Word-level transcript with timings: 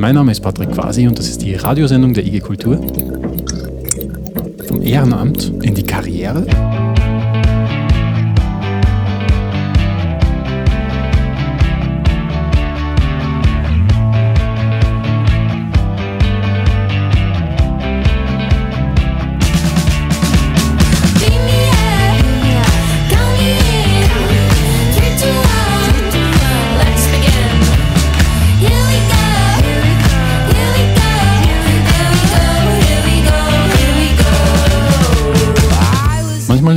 Mein 0.00 0.14
Name 0.14 0.30
ist 0.30 0.40
Patrick 0.42 0.70
Quasi 0.70 1.08
und 1.08 1.18
das 1.18 1.28
ist 1.28 1.42
die 1.42 1.56
Radiosendung 1.56 2.14
der 2.14 2.24
IG 2.24 2.38
Kultur. 2.38 2.80
Vom 4.68 4.80
Ehrenamt 4.80 5.52
in 5.62 5.74
die 5.74 5.82
Karriere. 5.82 6.46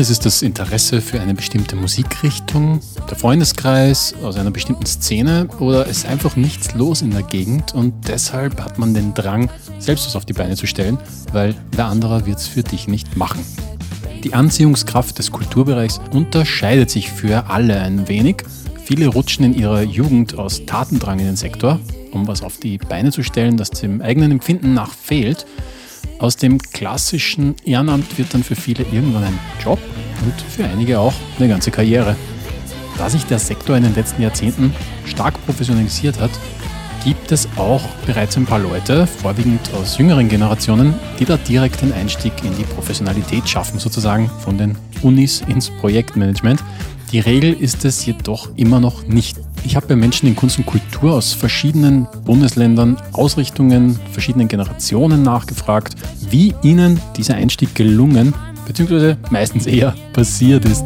Manchmal 0.01 0.13
ist 0.13 0.17
es 0.17 0.23
das 0.33 0.41
Interesse 0.41 0.99
für 0.99 1.21
eine 1.21 1.35
bestimmte 1.35 1.75
Musikrichtung, 1.75 2.79
der 3.07 3.15
Freundeskreis 3.15 4.15
aus 4.23 4.35
einer 4.35 4.49
bestimmten 4.49 4.87
Szene 4.87 5.47
oder 5.59 5.85
es 5.85 5.97
ist 5.97 6.05
einfach 6.07 6.35
nichts 6.35 6.73
los 6.73 7.03
in 7.03 7.11
der 7.11 7.21
Gegend 7.21 7.75
und 7.75 8.07
deshalb 8.07 8.59
hat 8.63 8.79
man 8.79 8.95
den 8.95 9.13
Drang, 9.13 9.51
selbst 9.77 10.07
was 10.07 10.15
auf 10.15 10.25
die 10.25 10.33
Beine 10.33 10.55
zu 10.55 10.65
stellen, 10.65 10.97
weil 11.33 11.53
wer 11.73 11.85
anderer 11.85 12.25
wird 12.25 12.39
es 12.39 12.47
für 12.47 12.63
dich 12.63 12.87
nicht 12.87 13.15
machen. 13.15 13.45
Die 14.23 14.33
Anziehungskraft 14.33 15.19
des 15.19 15.31
Kulturbereichs 15.31 16.01
unterscheidet 16.11 16.89
sich 16.89 17.11
für 17.11 17.51
alle 17.51 17.79
ein 17.79 18.07
wenig. 18.07 18.37
Viele 18.83 19.05
rutschen 19.05 19.45
in 19.45 19.53
ihrer 19.53 19.83
Jugend 19.83 20.35
aus 20.39 20.65
Tatendrang 20.65 21.19
in 21.19 21.25
den 21.27 21.35
Sektor, 21.35 21.79
um 22.11 22.27
was 22.27 22.41
auf 22.41 22.57
die 22.57 22.79
Beine 22.79 23.11
zu 23.11 23.21
stellen, 23.21 23.55
das 23.55 23.69
dem 23.69 24.01
eigenen 24.01 24.31
Empfinden 24.31 24.73
nach 24.73 24.95
fehlt. 24.95 25.45
Aus 26.21 26.37
dem 26.37 26.59
klassischen 26.59 27.55
Ehrenamt 27.65 28.19
wird 28.19 28.35
dann 28.35 28.43
für 28.43 28.55
viele 28.55 28.83
irgendwann 28.83 29.23
ein 29.23 29.39
Job 29.59 29.79
und 30.23 30.39
für 30.39 30.63
einige 30.63 30.99
auch 30.99 31.15
eine 31.39 31.49
ganze 31.49 31.71
Karriere. 31.71 32.15
Da 32.99 33.09
sich 33.09 33.25
der 33.25 33.39
Sektor 33.39 33.75
in 33.75 33.81
den 33.81 33.95
letzten 33.95 34.21
Jahrzehnten 34.21 34.71
stark 35.07 35.33
professionalisiert 35.47 36.19
hat, 36.19 36.29
gibt 37.03 37.31
es 37.31 37.47
auch 37.55 37.81
bereits 38.05 38.37
ein 38.37 38.45
paar 38.45 38.59
Leute, 38.59 39.07
vorwiegend 39.07 39.61
aus 39.73 39.97
jüngeren 39.97 40.29
Generationen, 40.29 40.93
die 41.19 41.25
da 41.25 41.37
direkt 41.37 41.81
den 41.81 41.91
Einstieg 41.91 42.33
in 42.43 42.55
die 42.55 42.65
Professionalität 42.65 43.49
schaffen, 43.49 43.79
sozusagen 43.79 44.29
von 44.43 44.59
den 44.59 44.77
Unis 45.01 45.41
ins 45.47 45.71
Projektmanagement. 45.71 46.63
Die 47.11 47.19
Regel 47.19 47.51
ist 47.53 47.83
es 47.83 48.05
jedoch 48.05 48.49
immer 48.55 48.79
noch 48.79 49.05
nicht. 49.05 49.37
Ich 49.65 49.75
habe 49.75 49.87
bei 49.87 49.95
Menschen 49.97 50.27
in 50.27 50.35
Kunst 50.35 50.57
und 50.57 50.65
Kultur 50.65 51.13
aus 51.13 51.33
verschiedenen 51.33 52.07
Bundesländern, 52.23 52.97
Ausrichtungen, 53.11 53.99
verschiedenen 54.13 54.47
Generationen 54.47 55.21
nachgefragt, 55.21 55.95
wie 56.29 56.55
ihnen 56.63 57.01
dieser 57.17 57.35
Einstieg 57.35 57.75
gelungen 57.75 58.33
bzw. 58.65 59.15
meistens 59.29 59.67
eher 59.67 59.93
passiert 60.13 60.63
ist. 60.63 60.85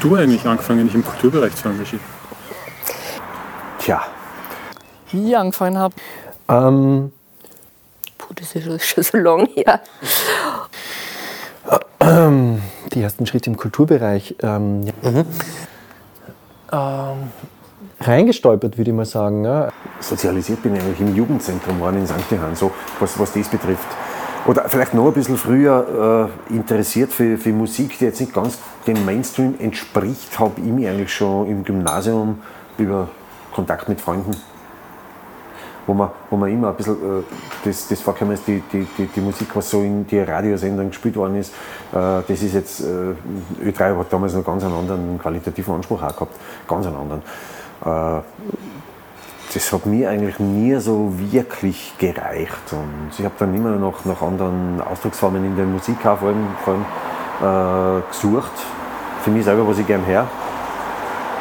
Du 0.00 0.16
eigentlich 0.16 0.46
angefangen, 0.46 0.86
dich 0.86 0.94
im 0.94 1.04
Kulturbereich 1.04 1.54
zu 1.54 1.68
engagieren? 1.68 2.04
Tja. 3.78 4.02
Wie 5.10 5.30
ich 5.30 5.36
angefangen 5.36 5.78
habe? 5.78 5.94
Ähm, 6.48 7.12
Puh, 8.18 8.34
das 8.34 8.54
ist 8.54 8.86
schon, 8.86 9.02
so 9.02 9.16
lange 9.16 9.48
her. 9.54 9.80
die 12.92 13.02
ersten 13.02 13.26
Schritte 13.26 13.50
im 13.50 13.56
Kulturbereich. 13.56 14.36
Ähm, 14.42 14.82
ja. 14.82 14.92
Mhm. 15.02 15.24
ähm, 16.72 17.30
reingestolpert, 18.00 18.78
würde 18.78 18.90
ich 18.90 18.96
mal 18.96 19.04
sagen. 19.06 19.44
Ja. 19.44 19.68
Sozialisiert 20.00 20.62
bin 20.62 20.76
ich 20.76 20.82
eigentlich 20.82 21.00
im 21.00 21.14
Jugendzentrum 21.14 21.80
waren 21.80 21.96
in 21.96 22.06
St. 22.06 22.30
Johann, 22.30 22.56
so 22.56 22.72
was, 22.98 23.18
was 23.18 23.32
das 23.32 23.48
betrifft. 23.48 23.86
Oder 24.46 24.68
vielleicht 24.68 24.94
noch 24.94 25.06
ein 25.06 25.12
bisschen 25.12 25.36
früher 25.36 26.30
äh, 26.50 26.54
interessiert 26.54 27.12
für, 27.12 27.36
für 27.36 27.52
Musik, 27.52 27.98
die 27.98 28.06
jetzt 28.06 28.20
nicht 28.20 28.32
ganz 28.32 28.58
dem 28.86 29.04
Mainstream 29.04 29.54
entspricht, 29.58 30.38
habe 30.38 30.60
ich 30.60 30.66
mich 30.66 30.88
eigentlich 30.88 31.12
schon 31.12 31.46
im 31.46 31.64
Gymnasium 31.64 32.40
über 32.78 33.08
Kontakt 33.52 33.88
mit 33.88 34.00
Freunden, 34.00 34.34
wo 35.86 35.92
man, 35.92 36.10
wo 36.30 36.36
man 36.36 36.50
immer 36.50 36.68
ein 36.70 36.76
bisschen 36.76 37.20
äh, 37.20 37.22
das, 37.64 37.88
das 37.88 38.00
vorgekommen 38.00 38.34
ist, 38.34 38.46
die, 38.46 38.62
die, 38.72 38.86
die, 38.96 39.06
die, 39.06 39.20
Musik, 39.20 39.48
was 39.54 39.68
so 39.68 39.82
in 39.82 40.06
die 40.06 40.20
Radiosendern 40.20 40.88
gespielt 40.88 41.16
worden 41.16 41.36
ist, 41.36 41.52
äh, 41.92 42.22
das 42.26 42.30
ist 42.30 42.54
jetzt, 42.54 42.80
äh, 42.80 43.68
Ö3 43.68 43.98
hat 43.98 44.10
damals 44.10 44.32
noch 44.32 44.44
ganz 44.44 44.64
einen 44.64 44.74
anderen 44.74 45.18
qualitativen 45.18 45.74
Anspruch 45.74 46.02
auch 46.02 46.14
gehabt, 46.14 46.34
ganz 46.66 46.86
einen 46.86 46.96
anderen. 46.96 47.22
Äh, 49.50 49.54
das 49.54 49.72
hat 49.72 49.86
mir 49.86 50.10
eigentlich 50.10 50.38
nie 50.38 50.74
so 50.76 51.12
wirklich 51.16 51.94
gereicht. 51.98 52.72
Und 52.72 53.10
ich 53.18 53.24
habe 53.24 53.34
dann 53.38 53.54
immer 53.54 53.76
noch 53.76 54.04
nach 54.04 54.22
anderen 54.22 54.80
Ausdrucksformen 54.80 55.44
in 55.44 55.56
der 55.56 55.66
Musik 55.66 56.04
auch 56.06 56.18
vor 56.18 56.28
allem, 56.28 56.46
vor 56.64 56.74
allem 56.74 57.98
äh, 58.00 58.02
gesucht. 58.10 58.52
Für 59.22 59.30
mich 59.30 59.44
selber, 59.44 59.66
was 59.66 59.78
ich 59.78 59.86
gern 59.86 60.04
her. 60.04 60.26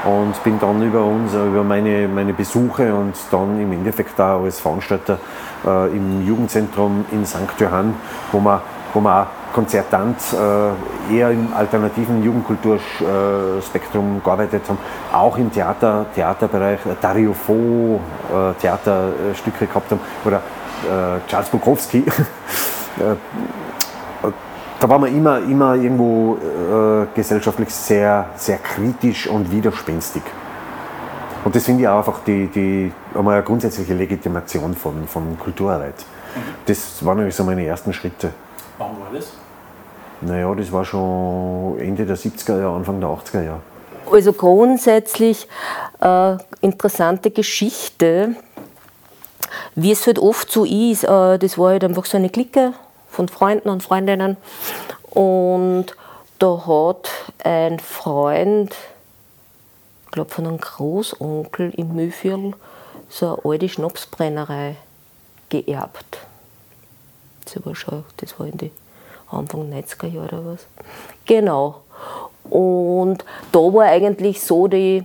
Und 0.06 0.42
bin 0.44 0.58
dann 0.60 0.82
über 0.82 1.04
uns, 1.04 1.34
über 1.34 1.64
meine, 1.64 2.08
meine 2.08 2.34
Besuche 2.34 2.96
und 2.96 3.16
dann 3.32 3.62
im 3.62 3.74
Endeffekt 3.74 4.20
auch 4.20 4.44
als 4.44 4.60
Veranstalter 4.60 5.20
äh, 5.66 5.88
im 5.90 6.26
Jugendzentrum 6.26 7.06
in 7.12 7.26
St. 7.26 7.60
Johann, 7.60 7.94
wo 8.32 8.40
man, 8.40 8.62
wo 8.94 9.02
man 9.02 9.24
auch 9.24 9.28
Konzertant 9.54 10.18
äh, 10.34 11.16
eher 11.16 11.32
im 11.32 11.54
alternativen 11.54 12.24
Jugendkulturspektrum 12.24 14.22
gearbeitet 14.24 14.64
haben, 14.68 14.78
auch 15.12 15.38
im 15.38 15.52
Theater, 15.52 16.06
Theaterbereich, 16.14 16.86
äh, 16.86 16.96
Dario 17.02 17.34
Fo 17.34 18.00
äh, 18.30 18.54
Theaterstücke 18.62 19.66
gehabt 19.68 19.92
haben 19.92 20.00
oder 20.26 20.38
äh, 20.38 21.20
Charles 21.28 21.50
Bukowski. 21.50 22.04
Da 24.80 24.88
war 24.88 24.98
man 24.98 25.14
immer, 25.14 25.40
immer 25.40 25.76
irgendwo 25.76 26.38
äh, 26.38 27.08
gesellschaftlich 27.14 27.70
sehr, 27.70 28.30
sehr 28.38 28.60
kritisch 28.60 29.28
und 29.28 29.52
widerspenstig. 29.52 30.24
Und 31.44 31.54
das 31.54 31.66
finde 31.66 31.84
ich 31.84 31.88
auch 31.90 31.98
einfach 31.98 32.20
die, 32.26 32.48
die, 32.48 32.92
einmal 33.14 33.36
eine 33.36 33.44
grundsätzliche 33.44 33.94
Legitimation 33.94 34.74
von, 34.74 35.06
von 35.06 35.38
Kulturarbeit. 35.38 35.96
Mhm. 35.98 36.40
Das 36.66 37.06
waren 37.06 37.18
nämlich 37.18 37.36
so 37.36 37.44
meine 37.44 37.66
ersten 37.66 37.92
Schritte. 37.92 38.32
Wann 38.80 38.98
war 39.00 39.12
das? 39.14 39.34
Naja, 40.22 40.56
das 40.56 40.72
war 40.72 40.86
schon 40.86 41.78
Ende 41.80 42.06
der 42.06 42.18
70er 42.18 42.60
Jahre, 42.60 42.76
Anfang 42.76 43.00
der 43.02 43.10
80er 43.10 43.44
Jahre. 43.44 43.62
Also 44.10 44.32
grundsätzlich 44.32 45.48
äh, 46.00 46.38
interessante 46.62 47.30
Geschichte, 47.30 48.36
wie 49.76 49.92
es 49.92 50.08
halt 50.08 50.18
oft 50.18 50.50
so 50.50 50.64
ist. 50.64 51.04
Äh, 51.04 51.38
das 51.38 51.58
war 51.58 51.72
halt 51.72 51.84
einfach 51.84 52.06
so 52.06 52.18
eine 52.18 52.30
Clique 52.30 52.74
von 53.10 53.28
Freunden 53.28 53.70
und 53.70 53.84
Freundinnen. 53.84 54.38
Und 55.10 55.88
da 56.40 56.64
hat 56.66 57.10
ein 57.44 57.80
Freund, 57.80 58.74
ich 60.06 60.12
glaube 60.12 60.32
von 60.32 60.48
einem 60.48 60.58
Großonkel 60.58 61.74
im 61.76 61.96
Mühlviertel, 61.96 62.54
so 63.10 63.28
eine 63.28 63.38
alte 63.44 63.68
Schnapsbrennerei 63.68 64.78
geerbt. 65.50 66.29
Schon, 67.74 68.04
das 68.18 68.40
war 68.40 68.48
in 68.48 68.58
die 68.58 68.72
Anfang 69.30 69.72
90er 69.72 70.08
Jahre 70.08 70.28
oder 70.28 70.46
was. 70.46 70.66
Genau. 71.26 71.82
Und 72.50 73.24
da 73.52 73.60
war 73.60 73.86
eigentlich 73.86 74.42
so 74.42 74.68
die, 74.68 75.04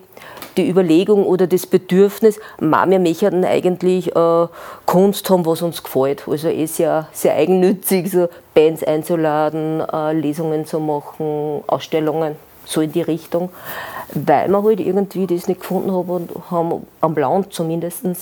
die 0.56 0.68
Überlegung 0.68 1.26
oder 1.26 1.46
das 1.46 1.66
Bedürfnis, 1.66 2.38
wir 2.58 2.98
möchten 2.98 3.44
eigentlich 3.44 4.14
äh, 4.16 4.46
Kunst 4.86 5.28
haben, 5.28 5.44
was 5.44 5.62
uns 5.62 5.82
gefällt. 5.82 6.26
Also 6.26 6.48
eh 6.48 6.66
sehr, 6.66 7.08
sehr 7.12 7.34
eigennützig, 7.34 8.10
so 8.10 8.28
Bands 8.54 8.82
einzuladen, 8.82 9.80
äh, 9.80 10.12
Lesungen 10.12 10.64
zu 10.64 10.80
machen, 10.80 11.62
Ausstellungen. 11.66 12.36
so 12.66 12.80
in 12.80 12.92
die 12.92 13.02
Richtung, 13.02 13.50
weil 14.14 14.48
wir 14.48 14.62
halt 14.62 14.80
irgendwie 14.80 15.26
das 15.26 15.48
nicht 15.48 15.60
gefunden 15.60 15.92
haben 15.92 16.28
haben 16.50 16.86
am 17.00 17.14
Land 17.14 17.52
zumindest, 17.52 18.04
äh, 18.04 18.16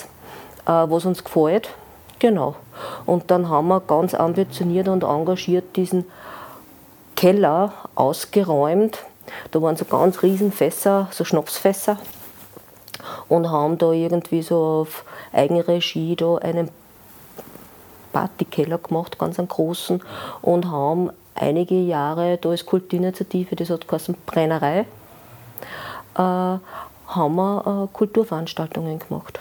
was 0.67 1.05
uns 1.05 1.23
gefällt. 1.23 1.69
Genau. 2.23 2.55
Und 3.05 3.33
dann 3.33 3.49
haben 3.49 3.67
wir 3.67 3.81
ganz 3.81 4.15
ambitioniert 4.15 4.87
und 4.87 5.03
engagiert 5.03 5.75
diesen 5.75 6.05
Keller 7.17 7.73
ausgeräumt. 7.97 9.01
Da 9.51 9.61
waren 9.61 9.75
so 9.75 9.85
ganz 9.85 10.23
riesen 10.23 10.53
Fässer, 10.53 11.09
so 11.11 11.25
Schnapsfässer. 11.25 11.99
Und 13.29 13.51
haben 13.51 13.77
da 13.77 13.91
irgendwie 13.91 14.41
so 14.43 14.57
auf 14.83 15.05
Eigenregie 15.33 16.15
da 16.15 16.37
einen 16.37 16.71
Partykeller 18.13 18.79
gemacht, 18.79 19.19
ganz 19.19 19.41
einen 19.41 19.49
großen. 19.49 20.01
Und 20.43 20.71
haben 20.71 21.11
einige 21.35 21.75
Jahre 21.75 22.39
da 22.41 22.51
als 22.51 22.65
Kulturinitiative, 22.65 23.57
das 23.57 23.69
hat 23.69 23.89
geheißen 23.89 24.15
Brennerei, 24.27 24.87
äh, 26.15 26.21
haben 26.21 27.35
wir 27.35 27.89
äh, 27.91 27.93
Kulturveranstaltungen 27.93 29.01
gemacht. 29.01 29.41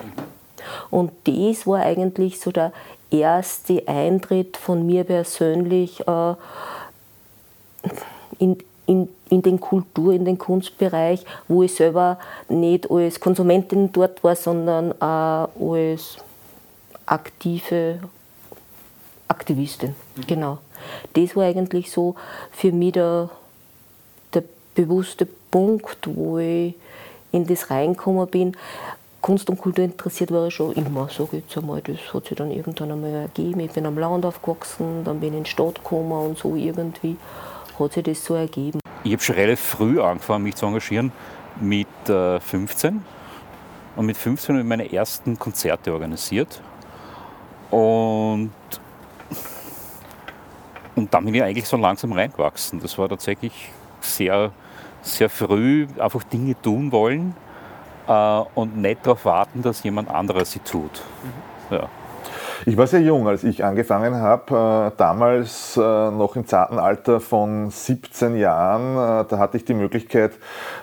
Und 0.89 1.11
das 1.25 1.65
war 1.67 1.79
eigentlich 1.79 2.39
so 2.39 2.51
der 2.51 2.71
erste 3.09 3.87
Eintritt 3.87 4.57
von 4.57 4.85
mir 4.85 5.03
persönlich 5.03 6.07
äh, 6.07 6.33
in, 8.39 8.57
in, 8.85 9.09
in 9.29 9.41
den 9.41 9.59
Kultur-, 9.59 10.13
in 10.13 10.25
den 10.25 10.37
Kunstbereich, 10.37 11.25
wo 11.47 11.63
ich 11.63 11.75
selber 11.75 12.19
nicht 12.49 12.89
als 12.89 13.19
Konsumentin 13.19 13.91
dort 13.91 14.23
war, 14.23 14.35
sondern 14.35 14.93
auch 15.01 15.49
als 15.59 16.17
aktive 17.05 17.99
Aktivistin. 19.27 19.95
Mhm. 20.15 20.27
Genau. 20.27 20.57
Das 21.13 21.35
war 21.35 21.45
eigentlich 21.45 21.91
so 21.91 22.15
für 22.51 22.71
mich 22.71 22.93
der, 22.93 23.29
der 24.33 24.43
bewusste 24.75 25.25
Punkt, 25.25 26.07
wo 26.15 26.37
ich 26.37 26.75
in 27.31 27.45
das 27.45 27.69
reingekommen 27.69 28.27
bin. 28.27 28.57
Kunst 29.21 29.51
und 29.51 29.57
Kultur 29.57 29.85
interessiert 29.85 30.31
war 30.31 30.47
ich 30.47 30.55
schon 30.55 30.73
immer, 30.73 31.07
sage 31.07 31.37
ich 31.37 31.43
jetzt 31.43 31.55
einmal. 31.55 31.79
Das 31.81 32.11
hat 32.11 32.25
sich 32.25 32.35
dann 32.35 32.49
irgendwann 32.49 32.91
einmal 32.91 33.13
ergeben. 33.13 33.59
Ich 33.59 33.71
bin 33.71 33.85
am 33.85 33.97
Land 33.97 34.25
aufgewachsen, 34.25 35.03
dann 35.03 35.19
bin 35.19 35.33
ich 35.33 35.37
in 35.37 35.43
die 35.43 35.49
Stadt 35.49 35.75
gekommen 35.75 36.11
und 36.11 36.37
so 36.39 36.55
irgendwie 36.55 37.17
hat 37.77 37.93
sich 37.93 38.03
das 38.03 38.25
so 38.25 38.33
ergeben. 38.33 38.79
Ich 39.03 39.13
habe 39.13 39.21
schon 39.21 39.35
relativ 39.35 39.59
früh 39.59 40.01
angefangen, 40.01 40.43
mich 40.43 40.55
zu 40.55 40.65
engagieren, 40.65 41.11
mit 41.59 41.87
äh, 42.09 42.39
15. 42.39 43.05
Und 43.95 44.05
mit 44.07 44.17
15 44.17 44.55
habe 44.55 44.63
ich 44.63 44.67
meine 44.67 44.91
ersten 44.91 45.37
Konzerte 45.37 45.93
organisiert. 45.93 46.59
Und, 47.69 48.51
und 50.95 51.13
dann 51.13 51.25
bin 51.25 51.35
ich 51.35 51.43
eigentlich 51.43 51.67
so 51.67 51.77
langsam 51.77 52.11
reingewachsen. 52.13 52.79
Das 52.79 52.97
war 52.97 53.07
tatsächlich 53.07 53.69
sehr, 53.99 54.51
sehr 55.03 55.29
früh, 55.29 55.85
einfach 55.99 56.23
Dinge 56.23 56.59
tun 56.59 56.91
wollen 56.91 57.35
äh, 58.07 58.43
und 58.55 58.77
nicht 58.77 59.05
darauf 59.05 59.25
warten, 59.25 59.61
dass 59.61 59.83
jemand 59.83 60.09
anderes 60.09 60.51
sie 60.51 60.59
tut. 60.59 61.01
Mhm. 61.69 61.75
Ja. 61.75 61.89
Ich 62.67 62.77
war 62.77 62.85
sehr 62.85 63.01
jung, 63.01 63.27
als 63.27 63.43
ich 63.43 63.63
angefangen 63.65 64.17
habe, 64.17 64.91
äh, 64.93 64.97
damals 64.97 65.75
äh, 65.77 65.79
noch 65.79 66.35
im 66.35 66.45
zarten 66.45 66.77
Alter 66.77 67.19
von 67.19 67.71
17 67.71 68.35
Jahren. 68.35 68.91
Äh, 68.91 69.25
da 69.27 69.39
hatte 69.39 69.57
ich 69.57 69.65
die 69.65 69.73
Möglichkeit, 69.73 70.33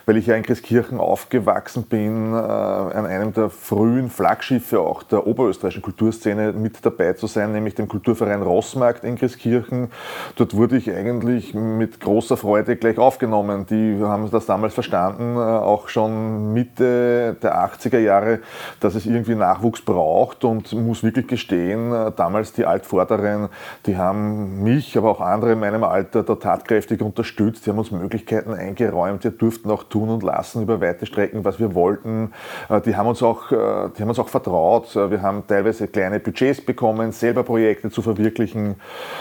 weil 0.05 0.17
ich 0.17 0.27
ja 0.27 0.35
in 0.35 0.43
Christkirchen 0.43 0.99
aufgewachsen 0.99 1.83
bin, 1.83 2.33
an 2.33 3.05
einem 3.05 3.33
der 3.33 3.49
frühen 3.49 4.09
Flaggschiffe 4.09 4.81
auch 4.81 5.03
der 5.03 5.25
oberösterreichischen 5.25 5.81
Kulturszene 5.81 6.51
mit 6.51 6.85
dabei 6.85 7.13
zu 7.13 7.27
sein, 7.27 7.53
nämlich 7.53 7.75
dem 7.75 7.87
Kulturverein 7.87 8.41
Rossmarkt 8.41 9.03
in 9.03 9.15
Christkirchen. 9.15 9.89
Dort 10.35 10.55
wurde 10.55 10.77
ich 10.77 10.91
eigentlich 10.91 11.53
mit 11.53 11.99
großer 11.99 12.37
Freude 12.37 12.75
gleich 12.75 12.97
aufgenommen. 12.97 13.65
Die 13.69 13.99
haben 14.01 14.29
das 14.31 14.45
damals 14.45 14.73
verstanden, 14.73 15.37
auch 15.37 15.87
schon 15.87 16.53
Mitte 16.53 17.37
der 17.41 17.55
80er 17.55 17.99
Jahre, 17.99 18.39
dass 18.79 18.95
es 18.95 19.05
irgendwie 19.05 19.35
Nachwuchs 19.35 19.81
braucht 19.81 20.43
und 20.43 20.73
muss 20.73 21.03
wirklich 21.03 21.27
gestehen, 21.27 21.68
sehen, 21.69 21.93
äh, 21.93 22.11
damals 22.15 22.53
die 22.53 22.65
Altvorderen, 22.65 23.49
die 23.85 23.97
haben 23.97 24.63
mich, 24.63 24.97
aber 24.97 25.11
auch 25.11 25.21
andere 25.21 25.53
in 25.53 25.59
meinem 25.59 25.83
Alter 25.83 26.23
da 26.23 26.35
tatkräftig 26.35 27.01
unterstützt. 27.01 27.65
Die 27.65 27.69
haben 27.69 27.79
uns 27.79 27.91
Möglichkeiten 27.91 28.53
eingeräumt. 28.53 29.23
Wir 29.23 29.31
durften 29.31 29.69
auch 29.71 29.83
tun 29.83 30.09
und 30.09 30.23
lassen 30.23 30.63
über 30.63 30.81
weite 30.81 31.05
Strecken, 31.05 31.45
was 31.45 31.59
wir 31.59 31.75
wollten. 31.75 32.33
Äh, 32.69 32.81
die 32.81 32.95
haben 32.95 33.07
uns 33.07 33.21
auch, 33.23 33.51
äh, 33.51 33.55
die 33.95 34.01
haben 34.01 34.09
uns 34.09 34.19
auch 34.19 34.29
vertraut. 34.29 34.95
Wir 34.95 35.21
haben 35.21 35.45
teilweise 35.47 35.87
kleine 35.87 36.19
Budgets 36.19 36.61
bekommen, 36.61 37.11
selber 37.11 37.43
Projekte 37.43 37.89
zu 37.89 38.01
verwirklichen. 38.01 38.75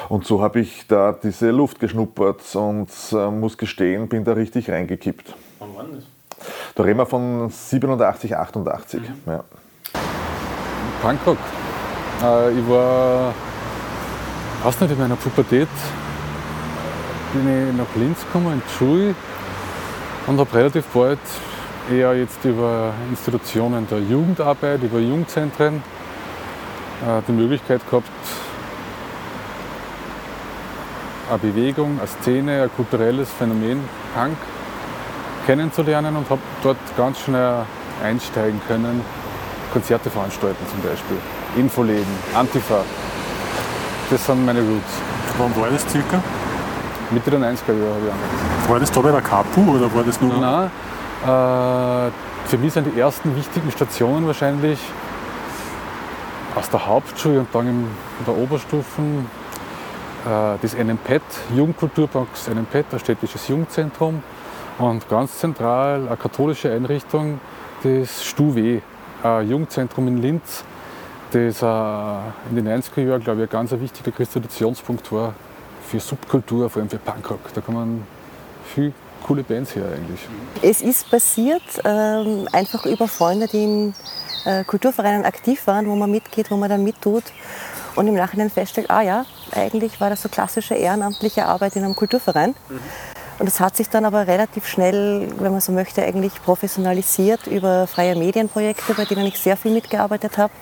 Und 0.08 0.26
so 0.26 0.42
habe 0.42 0.60
ich 0.60 0.86
da 0.86 1.12
diese 1.12 1.50
Luft 1.50 1.80
geschnuppert 1.80 2.42
und 2.54 2.88
muss 3.32 3.58
gestehen, 3.58 4.08
bin 4.08 4.24
da 4.24 4.32
richtig 4.32 4.70
reingekippt. 4.70 5.34
Wann 5.58 5.74
war 5.74 5.84
das? 5.92 6.04
Da 6.74 6.82
reden 6.84 6.98
wir 6.98 7.06
von 7.06 7.50
87, 7.50 8.36
88. 8.36 9.00
Mhm. 9.00 9.06
Ja. 9.26 9.44
Bangkok 11.02 11.38
äh, 12.22 12.52
ich 12.52 12.68
war, 12.68 13.34
weiß 14.64 14.80
nicht, 14.80 14.92
in 14.92 14.98
meiner 14.98 15.16
Pubertät 15.16 15.68
bin 17.32 17.68
ich 17.68 17.76
nach 17.76 17.94
Linz 17.96 18.20
gekommen, 18.20 18.54
in 18.54 18.62
die 18.66 18.78
Schule 18.78 19.14
und 20.26 20.38
habe 20.38 20.54
relativ 20.56 20.84
bald 20.86 21.18
eher 21.90 22.14
jetzt 22.14 22.44
über 22.44 22.92
Institutionen 23.10 23.86
der 23.88 24.00
Jugendarbeit, 24.00 24.82
über 24.82 24.98
Jugendzentren 24.98 25.76
äh, 25.76 27.22
die 27.26 27.32
Möglichkeit 27.32 27.80
gehabt, 27.88 28.08
eine 31.28 31.38
Bewegung, 31.38 31.98
eine 31.98 32.08
Szene, 32.08 32.62
ein 32.62 32.70
kulturelles 32.74 33.28
Phänomen, 33.30 33.80
Punk, 34.14 34.36
kennenzulernen 35.46 36.16
und 36.16 36.28
habe 36.28 36.40
dort 36.62 36.78
ganz 36.96 37.20
schnell 37.20 37.64
einsteigen 38.02 38.60
können, 38.66 39.02
Konzerte 39.72 40.10
veranstalten 40.10 40.64
zum 40.70 40.80
Beispiel. 40.82 41.18
Infoläden, 41.56 42.06
Antifa. 42.34 42.80
Das 44.10 44.26
sind 44.26 44.44
meine 44.44 44.60
Roots. 44.60 44.92
Wann 45.38 45.54
war 45.56 45.70
das 45.70 45.82
circa? 45.90 46.20
Mitte 47.10 47.30
der 47.30 47.40
90er 47.40 47.44
Jahre 47.44 47.94
habe 47.94 48.06
ich 48.06 48.12
angefangen. 48.12 48.68
War 48.68 48.80
das 48.80 48.90
da 48.90 49.00
bei 49.00 49.10
der 49.10 49.20
Kapu 49.22 49.76
oder 49.76 49.94
war 49.94 50.04
das 50.04 50.20
nur? 50.20 50.34
Nein, 50.34 50.70
äh, 51.24 52.10
für 52.48 52.58
mich 52.58 52.72
sind 52.72 52.86
die 52.94 52.98
ersten 52.98 53.34
wichtigen 53.36 53.70
Stationen 53.70 54.26
wahrscheinlich 54.26 54.78
aus 56.54 56.68
der 56.70 56.86
Hauptschule 56.86 57.40
und 57.40 57.48
dann 57.54 57.66
in 57.66 57.86
der 58.26 58.36
Oberstufen 58.36 59.26
äh, 60.26 60.58
das 60.60 60.74
NMPET, 60.76 61.22
Jugendkulturbox 61.54 62.48
NMPET, 62.48 62.86
ein 62.92 62.98
städtisches 62.98 63.48
Jugendzentrum 63.48 64.22
und 64.78 65.08
ganz 65.08 65.38
zentral 65.38 66.06
eine 66.06 66.16
katholische 66.16 66.72
Einrichtung, 66.72 67.40
das 67.82 68.24
StuW, 68.24 68.80
ein 69.22 69.48
Jugendzentrum 69.48 70.08
in 70.08 70.22
Linz, 70.22 70.64
das 71.30 71.62
äh, 71.62 72.50
in 72.50 72.56
den 72.56 72.68
90er 72.68 73.02
Jahren, 73.02 73.22
glaube 73.22 73.42
ich, 73.42 73.48
ein 73.48 73.52
ganz 73.52 73.72
wichtiger 73.72 74.10
Kristallisationspunkt 74.10 75.10
war 75.12 75.34
für 75.88 76.00
Subkultur, 76.00 76.68
vor 76.70 76.80
allem 76.80 76.90
für 76.90 76.98
Punkrock. 76.98 77.40
Da 77.54 77.60
kann 77.60 77.74
man 77.74 78.06
viel 78.74 78.92
coole 79.26 79.42
Bands 79.42 79.74
her 79.74 79.84
eigentlich. 79.86 80.20
Es 80.62 80.80
ist 80.80 81.10
passiert, 81.10 81.62
ähm, 81.84 82.48
einfach 82.52 82.86
über 82.86 83.08
Freunde, 83.08 83.46
die 83.46 83.64
in 83.64 83.94
äh, 84.44 84.64
Kulturvereinen 84.64 85.24
aktiv 85.24 85.66
waren, 85.66 85.86
wo 85.88 85.96
man 85.96 86.10
mitgeht, 86.10 86.50
wo 86.50 86.56
man 86.56 86.70
dann 86.70 86.84
mittut 86.84 87.24
und 87.96 88.06
im 88.06 88.14
Nachhinein 88.14 88.50
feststellt, 88.50 88.90
ah 88.90 89.02
ja, 89.02 89.26
eigentlich 89.52 90.00
war 90.00 90.10
das 90.10 90.22
so 90.22 90.28
klassische 90.28 90.74
ehrenamtliche 90.74 91.46
Arbeit 91.46 91.76
in 91.76 91.84
einem 91.84 91.96
Kulturverein. 91.96 92.54
Mhm. 92.68 92.80
Und 93.38 93.46
das 93.46 93.60
hat 93.60 93.76
sich 93.76 93.88
dann 93.88 94.04
aber 94.04 94.26
relativ 94.26 94.66
schnell, 94.66 95.28
wenn 95.38 95.52
man 95.52 95.60
so 95.60 95.70
möchte, 95.70 96.02
eigentlich 96.02 96.42
professionalisiert 96.42 97.46
über 97.46 97.86
freie 97.86 98.16
Medienprojekte, 98.16 98.94
bei 98.94 99.04
denen 99.04 99.26
ich 99.26 99.38
sehr 99.38 99.56
viel 99.56 99.72
mitgearbeitet 99.72 100.38
habe. 100.38 100.52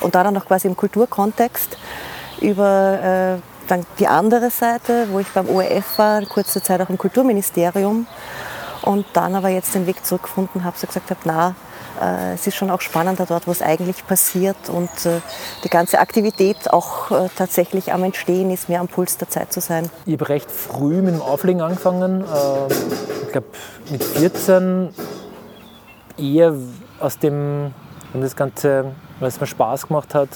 Und 0.00 0.16
da 0.16 0.24
dann 0.24 0.36
auch 0.36 0.46
quasi 0.46 0.66
im 0.66 0.76
Kulturkontext 0.76 1.78
über 2.40 3.38
äh, 3.38 3.68
dann 3.68 3.86
die 3.98 4.08
andere 4.08 4.50
Seite, 4.50 5.06
wo 5.10 5.20
ich 5.20 5.28
beim 5.28 5.48
ORF 5.48 5.98
war, 5.98 6.22
kurze 6.26 6.60
Zeit 6.60 6.80
auch 6.80 6.90
im 6.90 6.98
Kulturministerium. 6.98 8.06
Und 8.82 9.06
dann 9.12 9.34
aber 9.34 9.48
jetzt 9.48 9.74
den 9.74 9.86
Weg 9.86 10.04
zurückgefunden 10.04 10.64
habe, 10.64 10.76
so 10.76 10.86
gesagt 10.86 11.10
habe, 11.10 11.20
na, 11.24 11.54
es 12.34 12.46
ist 12.46 12.56
schon 12.56 12.70
auch 12.70 12.80
spannender 12.80 13.26
dort, 13.26 13.46
wo 13.46 13.50
es 13.50 13.62
eigentlich 13.62 14.06
passiert 14.06 14.56
und 14.68 14.90
äh, 15.06 15.20
die 15.62 15.68
ganze 15.68 15.98
Aktivität 15.98 16.72
auch 16.72 17.10
äh, 17.10 17.28
tatsächlich 17.36 17.92
am 17.92 18.04
Entstehen 18.04 18.50
ist, 18.50 18.68
mehr 18.68 18.80
am 18.80 18.88
Puls 18.88 19.16
der 19.16 19.28
Zeit 19.28 19.52
zu 19.52 19.60
sein. 19.60 19.90
Ich 20.06 20.14
habe 20.14 20.28
recht 20.28 20.50
früh 20.50 21.02
mit 21.02 21.14
dem 21.14 21.22
Auflegen 21.22 21.60
angefangen. 21.60 22.24
Ich 23.26 23.32
glaube 23.32 23.46
mit 23.90 24.02
14 24.02 24.90
eher 26.18 26.54
aus 27.00 27.18
dem, 27.18 27.72
und 28.12 28.20
das 28.20 28.36
Ganze, 28.36 28.92
weil 29.20 29.28
es 29.28 29.40
mir 29.40 29.46
Spaß 29.46 29.88
gemacht 29.88 30.14
hat, 30.14 30.28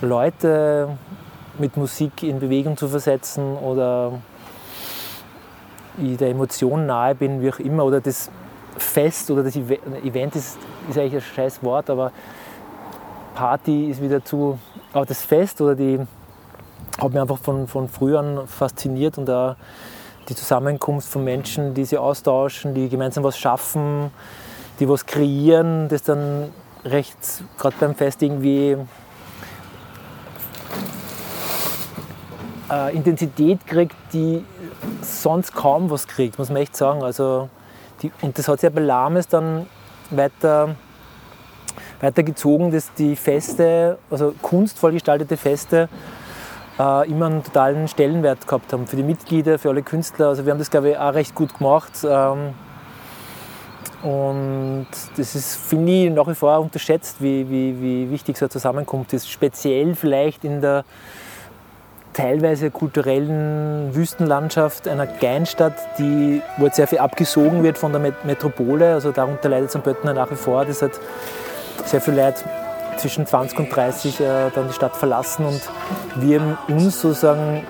Leute 0.00 0.98
mit 1.58 1.76
Musik 1.76 2.22
in 2.22 2.40
Bewegung 2.40 2.76
zu 2.76 2.88
versetzen 2.88 3.56
oder 3.56 4.12
ich 5.98 6.16
der 6.16 6.30
Emotion 6.30 6.86
nahe 6.86 7.14
bin, 7.14 7.42
wie 7.42 7.50
auch 7.50 7.58
immer, 7.58 7.84
oder 7.84 8.00
das 8.00 8.30
Fest 8.76 9.30
oder 9.30 9.42
das 9.42 9.56
Event 9.56 10.36
ist, 10.36 10.58
ist 10.88 10.98
eigentlich 10.98 11.14
ein 11.14 11.34
scheiß 11.34 11.62
Wort, 11.62 11.90
aber 11.90 12.12
Party 13.34 13.90
ist 13.90 14.02
wieder 14.02 14.24
zu. 14.24 14.58
Aber 14.92 15.06
das 15.06 15.22
Fest 15.22 15.60
oder 15.60 15.74
die 15.74 15.98
hat 16.98 17.10
mich 17.10 17.20
einfach 17.20 17.38
von, 17.38 17.66
von 17.66 17.88
früh 17.88 18.16
an 18.16 18.46
fasziniert 18.46 19.18
und 19.18 19.26
da 19.26 19.56
die 20.28 20.34
Zusammenkunft 20.34 21.08
von 21.08 21.24
Menschen, 21.24 21.74
die 21.74 21.84
sich 21.84 21.98
austauschen, 21.98 22.74
die 22.74 22.88
gemeinsam 22.88 23.24
was 23.24 23.38
schaffen, 23.38 24.10
die 24.78 24.88
was 24.88 25.06
kreieren, 25.06 25.88
das 25.88 26.02
dann 26.02 26.52
recht, 26.84 27.16
gerade 27.58 27.76
beim 27.80 27.94
Fest 27.94 28.22
irgendwie 28.22 28.76
äh, 32.70 32.94
Intensität 32.94 33.66
kriegt, 33.66 33.96
die 34.12 34.44
sonst 35.02 35.54
kaum 35.54 35.90
was 35.90 36.06
kriegt, 36.06 36.38
muss 36.38 36.48
man 36.48 36.62
echt 36.62 36.76
sagen. 36.76 37.02
Also 37.02 37.48
die, 38.02 38.12
und 38.22 38.38
das 38.38 38.48
hat 38.48 38.60
sich 38.60 38.70
bei 38.70 38.80
Lames 38.80 39.28
dann 39.28 39.66
weiter, 40.10 40.74
weiter 42.00 42.22
gezogen, 42.22 42.70
dass 42.70 42.92
die 42.94 43.16
Feste, 43.16 43.98
also 44.10 44.34
kunstvoll 44.42 44.92
gestaltete 44.92 45.36
Feste, 45.36 45.88
äh, 46.78 47.08
immer 47.08 47.26
einen 47.26 47.44
totalen 47.44 47.88
Stellenwert 47.88 48.46
gehabt 48.46 48.72
haben 48.72 48.86
für 48.86 48.96
die 48.96 49.02
Mitglieder, 49.02 49.58
für 49.58 49.70
alle 49.70 49.82
Künstler. 49.82 50.28
Also 50.28 50.44
wir 50.44 50.52
haben 50.52 50.58
das, 50.58 50.70
glaube 50.70 50.90
ich, 50.90 50.98
auch 50.98 51.14
recht 51.14 51.34
gut 51.34 51.56
gemacht. 51.56 51.92
Ähm, 52.04 52.54
und 54.02 54.88
das 55.16 55.36
ist, 55.36 55.54
finde 55.54 55.92
ich, 55.92 56.10
nach 56.10 56.26
wie 56.26 56.34
vor 56.34 56.58
unterschätzt, 56.58 57.16
wie, 57.20 57.48
wie, 57.48 57.80
wie 57.80 58.10
wichtig 58.10 58.36
so 58.36 58.46
eine 58.46 58.50
Zusammenkunft 58.50 59.12
ist. 59.12 59.30
Speziell 59.30 59.94
vielleicht 59.94 60.44
in 60.44 60.60
der 60.60 60.84
teilweise 62.12 62.70
kulturellen 62.70 63.94
Wüstenlandschaft 63.94 64.86
einer 64.86 65.06
Kleinstadt, 65.06 65.74
die, 65.98 66.42
wo 66.58 66.66
jetzt 66.66 66.76
sehr 66.76 66.86
viel 66.86 66.98
abgesogen 66.98 67.62
wird 67.62 67.78
von 67.78 67.92
der 67.92 68.12
Metropole. 68.24 68.92
Also 68.92 69.12
darunter 69.12 69.48
leidet 69.48 69.70
St. 69.70 69.82
Pölten 69.82 70.14
nach 70.14 70.30
wie 70.30 70.36
vor. 70.36 70.64
Das 70.64 70.82
hat 70.82 70.92
sehr 71.84 72.00
viel 72.00 72.14
Leute 72.14 72.44
zwischen 72.96 73.26
20 73.26 73.58
und 73.58 73.74
30 73.74 74.20
äh, 74.20 74.24
dann 74.54 74.68
die 74.68 74.74
Stadt 74.74 74.96
verlassen 74.96 75.46
und 75.46 75.62
wir 76.16 76.40
haben 76.40 76.58
uns 76.68 77.00
sozusagen 77.00 77.64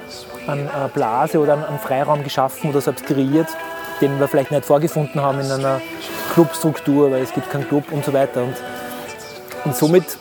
eine 0.46 0.90
Blase 0.92 1.38
oder 1.38 1.54
einen 1.68 1.78
Freiraum 1.78 2.24
geschaffen 2.24 2.70
oder 2.70 2.80
selbst 2.80 3.06
kreiert, 3.06 3.48
den 4.00 4.18
wir 4.18 4.26
vielleicht 4.26 4.50
nicht 4.50 4.64
vorgefunden 4.64 5.20
haben 5.22 5.40
in 5.40 5.50
einer 5.50 5.80
Clubstruktur, 6.34 7.10
weil 7.12 7.22
es 7.22 7.32
gibt 7.32 7.50
keinen 7.50 7.68
Club 7.68 7.84
und 7.92 8.04
so 8.04 8.12
weiter. 8.12 8.42
Und, 8.42 8.56
und 9.64 9.76
somit 9.76 10.18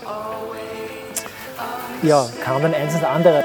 ja, 2.04 2.26
kam 2.44 2.62
dann 2.62 2.74
eins 2.74 2.94
ins 2.94 3.04
andere. 3.04 3.44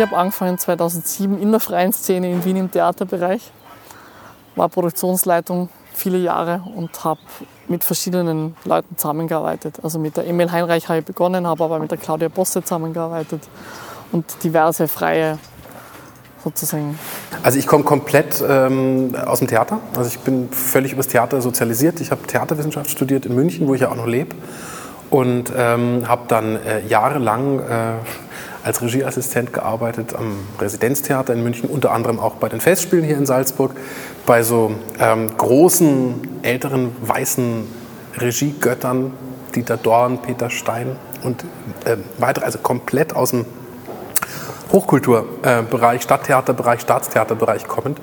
Habe 0.00 0.16
angefangen 0.16 0.56
2007 0.56 1.40
in 1.40 1.50
der 1.50 1.60
freien 1.60 1.92
Szene 1.92 2.30
in 2.30 2.44
Wien 2.44 2.56
im 2.56 2.70
Theaterbereich, 2.70 3.52
war 4.56 4.70
Produktionsleitung 4.70 5.68
viele 5.92 6.16
Jahre 6.16 6.62
und 6.74 7.04
habe 7.04 7.20
mit 7.68 7.84
verschiedenen 7.84 8.56
Leuten 8.64 8.96
zusammengearbeitet. 8.96 9.80
Also 9.82 9.98
mit 9.98 10.16
der 10.16 10.26
Emil 10.26 10.50
Heinreich 10.50 10.88
habe 10.88 11.00
ich 11.00 11.04
begonnen, 11.04 11.46
habe 11.46 11.64
aber 11.64 11.78
mit 11.78 11.90
der 11.90 11.98
Claudia 11.98 12.28
Bosse 12.28 12.62
zusammengearbeitet 12.62 13.42
und 14.12 14.42
diverse 14.42 14.88
freie 14.88 15.38
sozusagen. 16.42 16.98
Also 17.42 17.58
ich 17.58 17.66
komme 17.66 17.84
komplett 17.84 18.42
ähm, 18.46 19.14
aus 19.26 19.40
dem 19.40 19.48
Theater. 19.48 19.80
Also 19.96 20.08
ich 20.08 20.18
bin 20.20 20.50
völlig 20.50 20.92
übers 20.92 21.08
Theater 21.08 21.40
sozialisiert. 21.40 22.00
Ich 22.00 22.10
habe 22.10 22.26
Theaterwissenschaft 22.26 22.90
studiert 22.90 23.26
in 23.26 23.34
München, 23.34 23.68
wo 23.68 23.74
ich 23.74 23.82
ja 23.82 23.90
auch 23.90 23.96
noch 23.96 24.06
lebe. 24.06 24.34
Und 25.10 25.52
ähm, 25.54 26.08
habe 26.08 26.22
dann 26.28 26.56
äh, 26.56 26.86
jahrelang 26.86 27.60
äh, 27.60 27.62
als 28.64 28.80
Regieassistent 28.80 29.52
gearbeitet 29.52 30.14
am 30.14 30.38
Residenztheater 30.60 31.32
in 31.32 31.42
München, 31.42 31.68
unter 31.68 31.92
anderem 31.92 32.20
auch 32.20 32.34
bei 32.34 32.48
den 32.48 32.60
Festspielen 32.60 33.04
hier 33.04 33.16
in 33.16 33.26
Salzburg, 33.26 33.72
bei 34.26 34.42
so 34.42 34.72
ähm, 34.98 35.36
großen, 35.36 36.40
älteren, 36.42 36.94
weißen 37.02 37.64
Regiegöttern, 38.18 39.12
Dieter 39.54 39.76
Dorn, 39.76 40.18
Peter 40.18 40.50
Stein 40.50 40.96
und 41.22 41.44
äh, 41.84 41.96
weitere, 42.18 42.44
also 42.44 42.58
komplett 42.58 43.14
aus 43.14 43.30
dem 43.30 43.44
Hochkulturbereich, 44.72 46.02
Stadttheaterbereich, 46.02 46.80
Staatstheaterbereich 46.80 47.68
kommend. 47.68 48.00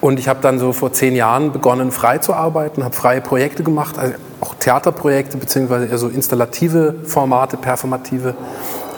Und 0.00 0.20
ich 0.20 0.28
habe 0.28 0.40
dann 0.40 0.60
so 0.60 0.72
vor 0.72 0.92
zehn 0.92 1.16
Jahren 1.16 1.50
begonnen, 1.50 1.90
frei 1.90 2.18
zu 2.18 2.34
arbeiten, 2.34 2.84
habe 2.84 2.94
freie 2.94 3.20
Projekte 3.20 3.64
gemacht, 3.64 3.98
also 3.98 4.14
auch 4.40 4.54
Theaterprojekte, 4.54 5.38
beziehungsweise 5.38 5.86
eher 5.86 5.98
so 5.98 6.08
installative 6.08 6.94
Formate, 7.04 7.56
performative 7.56 8.34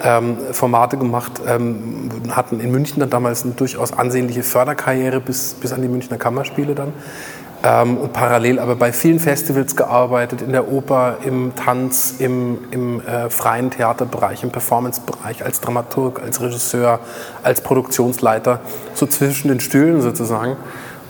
ähm, 0.03 0.37
Formate 0.53 0.97
gemacht, 0.97 1.41
ähm, 1.47 2.11
hatten 2.31 2.61
in 2.61 2.71
München 2.71 3.01
dann 3.01 3.11
damals 3.11 3.45
eine 3.45 3.55
durchaus 3.55 3.93
ansehnliche 3.93 4.43
Förderkarriere 4.43 5.21
bis, 5.21 5.55
bis 5.55 5.73
an 5.73 5.83
die 5.83 5.89
Münchner 5.89 6.19
Kammerspiele 6.19 6.75
dann 6.75 6.93
ähm, 7.63 7.99
und 7.99 8.13
parallel 8.13 8.59
aber 8.59 8.77
bei 8.77 8.93
vielen 8.93 9.21
Festivals 9.21 9.77
gearbeitet, 9.77 10.43
in 10.43 10.53
der 10.53 10.71
Oper, 10.71 11.19
im 11.25 11.55
Tanz, 11.55 12.15
im, 12.19 12.59
im 12.71 13.01
äh, 13.07 13.29
freien 13.29 13.71
Theaterbereich, 13.71 14.43
im 14.43 14.51
Performancebereich, 14.51 15.45
als 15.45 15.61
Dramaturg, 15.61 16.23
als 16.23 16.41
Regisseur, 16.41 17.01
als 17.43 17.61
Produktionsleiter, 17.61 18.61
so 18.95 19.07
zwischen 19.07 19.49
den 19.49 19.61
Stühlen 19.61 20.01
sozusagen. 20.01 20.57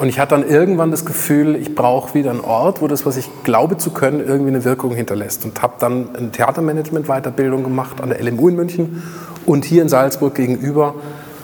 Und 0.01 0.09
ich 0.09 0.19
hatte 0.19 0.35
dann 0.35 0.49
irgendwann 0.49 0.91
das 0.91 1.05
Gefühl, 1.05 1.57
ich 1.57 1.75
brauche 1.75 2.15
wieder 2.15 2.31
einen 2.31 2.41
Ort, 2.41 2.81
wo 2.81 2.89
das, 2.89 3.05
was 3.05 3.19
ich 3.19 3.29
glaube 3.45 3.77
zu 3.77 3.91
können, 3.91 4.27
irgendwie 4.27 4.49
eine 4.49 4.65
Wirkung 4.65 4.95
hinterlässt. 4.95 5.45
Und 5.45 5.61
habe 5.61 5.75
dann 5.79 6.17
eine 6.17 6.31
Theatermanagement-Weiterbildung 6.31 7.63
gemacht 7.63 8.01
an 8.01 8.09
der 8.09 8.23
LMU 8.23 8.49
in 8.49 8.57
München 8.57 9.03
und 9.45 9.67
hier 9.67 9.83
in 9.83 9.91
Salzburg 9.91 10.35
gegenüber 10.35 10.95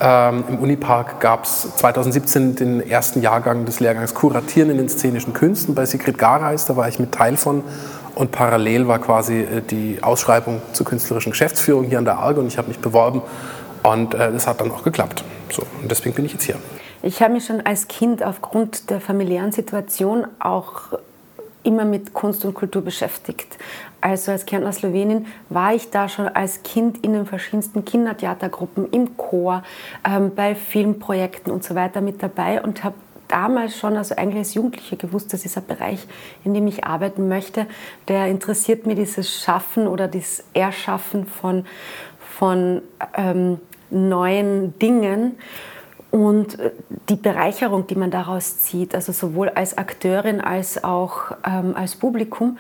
ähm, 0.01 0.45
Im 0.49 0.59
Unipark 0.59 1.21
gab 1.21 1.45
es 1.45 1.75
2017 1.77 2.55
den 2.55 2.81
ersten 2.87 3.23
Jahrgang 3.23 3.65
des 3.65 3.81
Lehrgangs 3.81 4.15
Kuratieren 4.15 4.71
in 4.71 4.77
den 4.77 4.89
szenischen 4.89 5.33
Künsten 5.33 5.75
bei 5.75 5.87
Sigrid 5.87 6.19
Gareis. 6.19 6.67
Da 6.67 6.77
war 6.77 6.89
ich 6.89 6.99
mit 6.99 7.13
Teil 7.13 7.37
von. 7.37 7.63
Und 8.15 8.31
parallel 8.33 8.89
war 8.89 8.99
quasi 8.99 9.41
äh, 9.41 9.63
die 9.63 9.99
Ausschreibung 10.03 10.61
zur 10.73 10.87
künstlerischen 10.87 11.33
Geschäftsführung 11.33 11.85
hier 11.85 11.99
an 11.99 12.05
der 12.05 12.19
Arge 12.19 12.41
und 12.41 12.47
ich 12.47 12.59
habe 12.59 12.69
mich 12.69 12.79
beworben 12.79 13.23
und 13.83 14.15
äh, 14.15 14.33
das 14.33 14.47
hat 14.47 14.61
dann 14.61 14.71
auch 14.71 14.83
geklappt. 14.83 15.25
So, 15.51 15.63
und 15.83 15.91
deswegen 15.91 16.15
bin 16.15 16.25
ich 16.25 16.33
jetzt 16.33 16.45
hier. 16.45 16.57
Ich 17.03 17.23
habe 17.23 17.35
mich 17.35 17.47
schon 17.47 17.61
als 17.61 17.89
Kind 17.89 18.23
aufgrund 18.23 18.91
der 18.91 19.01
familiären 19.01 19.53
Situation 19.53 20.27
auch 20.39 20.99
immer 21.63 21.85
mit 21.85 22.15
Kunst 22.15 22.45
und 22.45 22.55
Kultur 22.55 22.83
beschäftigt. 22.83 23.59
Also 24.01 24.31
als 24.31 24.47
Kärntner 24.47 24.73
Slowenin 24.73 25.27
war 25.49 25.75
ich 25.75 25.91
da 25.91 26.09
schon 26.09 26.29
als 26.29 26.63
Kind 26.63 27.05
in 27.05 27.13
den 27.13 27.27
verschiedensten 27.27 27.85
Kindertheatergruppen, 27.85 28.89
im 28.93 29.17
Chor, 29.17 29.65
ähm, 30.09 30.33
bei 30.35 30.55
Filmprojekten 30.55 31.53
und 31.53 31.65
so 31.65 31.75
weiter 31.75 32.01
mit 32.01 32.23
dabei 32.23 32.63
und 32.63 32.85
habe 32.85 32.95
damals 33.29 33.77
schon, 33.77 33.97
also 33.97 34.15
eigentlich 34.15 34.39
als 34.39 34.55
Jugendliche 34.55 34.97
gewusst, 34.97 35.33
das 35.33 35.45
ist 35.45 35.57
ein 35.57 35.67
Bereich, 35.67 36.07
in 36.45 36.55
dem 36.55 36.69
ich 36.69 36.85
arbeiten 36.85 37.29
möchte. 37.29 37.67
Der 38.07 38.29
interessiert 38.29 38.87
mir 38.87 38.95
dieses 38.95 39.43
Schaffen 39.43 39.89
oder 39.89 40.07
das 40.07 40.45
Erschaffen 40.55 41.27
von, 41.27 41.67
von 42.39 42.83
ähm, 43.17 43.59
neuen 43.91 44.79
Dingen 44.79 45.37
und 46.17 46.59
äh, 46.59 46.71
die 47.11 47.17
Bereicherung, 47.17 47.87
die 47.87 47.95
man 47.95 48.11
daraus 48.11 48.59
zieht, 48.59 48.95
also 48.95 49.13
sowohl 49.13 49.51
als 49.51 49.77
Akteurin 49.77 50.41
als 50.41 50.83
auch 50.83 51.33
ähm, 51.47 51.75
als 51.77 51.95
Publikum, 51.95 52.57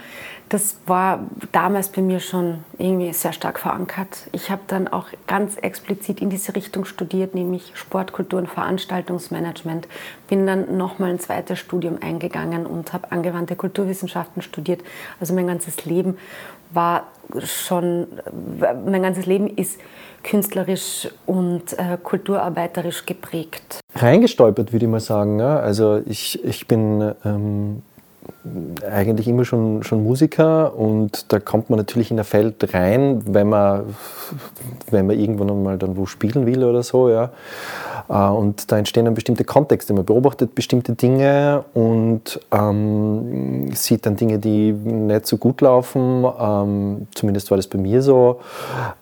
das 0.50 0.76
war 0.86 1.24
damals 1.50 1.88
bei 1.88 2.02
mir 2.02 2.20
schon 2.20 2.58
irgendwie 2.78 3.12
sehr 3.12 3.32
stark 3.32 3.58
verankert. 3.58 4.28
Ich 4.30 4.50
habe 4.50 4.60
dann 4.68 4.86
auch 4.86 5.06
ganz 5.26 5.56
explizit 5.56 6.20
in 6.20 6.30
diese 6.30 6.54
Richtung 6.54 6.84
studiert, 6.84 7.34
nämlich 7.34 7.72
Sportkultur 7.74 8.38
und 8.38 8.48
Veranstaltungsmanagement. 8.48 9.88
Bin 10.28 10.46
dann 10.46 10.76
nochmal 10.76 11.10
ein 11.10 11.18
zweites 11.18 11.58
Studium 11.58 11.98
eingegangen 12.00 12.66
und 12.66 12.92
habe 12.92 13.10
angewandte 13.10 13.56
Kulturwissenschaften 13.56 14.42
studiert. 14.42 14.82
Also 15.18 15.34
mein 15.34 15.48
ganzes 15.48 15.84
Leben 15.84 16.16
war 16.70 17.06
schon, 17.44 18.06
mein 18.84 19.02
ganzes 19.02 19.26
Leben 19.26 19.48
ist 19.48 19.78
künstlerisch 20.22 21.08
und 21.24 21.78
äh, 21.78 21.98
kulturarbeiterisch 22.02 23.06
geprägt. 23.06 23.80
Reingestolpert, 23.94 24.72
würde 24.72 24.86
ich 24.86 24.90
mal 24.90 25.00
sagen. 25.00 25.38
Ja? 25.38 25.58
Also 25.60 26.02
ich, 26.04 26.44
ich 26.44 26.66
bin 26.66 27.14
ähm, 27.24 27.82
eigentlich 28.90 29.28
immer 29.28 29.44
schon, 29.44 29.82
schon 29.82 30.02
Musiker 30.02 30.74
und 30.76 31.32
da 31.32 31.40
kommt 31.40 31.70
man 31.70 31.78
natürlich 31.78 32.10
in 32.10 32.18
ein 32.18 32.24
Feld 32.24 32.72
rein, 32.74 33.22
wenn 33.26 33.48
man, 33.48 33.84
wenn 34.90 35.06
man 35.06 35.18
irgendwann 35.18 35.62
mal 35.62 35.78
dann 35.78 35.96
wo 35.96 36.06
spielen 36.06 36.46
will 36.46 36.64
oder 36.64 36.82
so. 36.82 37.08
Ja. 37.08 37.30
Äh, 38.08 38.28
und 38.28 38.70
da 38.70 38.78
entstehen 38.78 39.04
dann 39.04 39.14
bestimmte 39.14 39.44
Kontexte. 39.44 39.92
Man 39.92 40.04
beobachtet 40.04 40.54
bestimmte 40.54 40.94
Dinge 40.94 41.64
und 41.74 42.40
ähm, 42.52 43.70
sieht 43.74 44.06
dann 44.06 44.16
Dinge, 44.16 44.38
die 44.38 44.72
nicht 44.72 45.26
so 45.26 45.36
gut 45.38 45.60
laufen. 45.60 46.24
Ähm, 46.38 47.06
zumindest 47.14 47.50
war 47.50 47.56
das 47.56 47.66
bei 47.66 47.78
mir 47.78 48.02
so. 48.02 48.40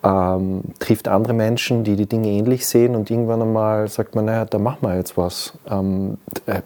Ähm, 0.03 0.61
trifft 0.79 1.07
andere 1.07 1.33
Menschen, 1.33 1.83
die 1.83 1.95
die 1.95 2.07
Dinge 2.07 2.29
ähnlich 2.29 2.67
sehen 2.67 2.95
und 2.95 3.09
irgendwann 3.11 3.41
einmal 3.41 3.87
sagt 3.87 4.15
man, 4.15 4.25
naja, 4.25 4.45
da 4.45 4.57
machen 4.59 4.79
wir 4.81 4.95
jetzt 4.95 5.17
was. 5.17 5.53
Ähm, 5.69 6.17
äh, 6.45 6.61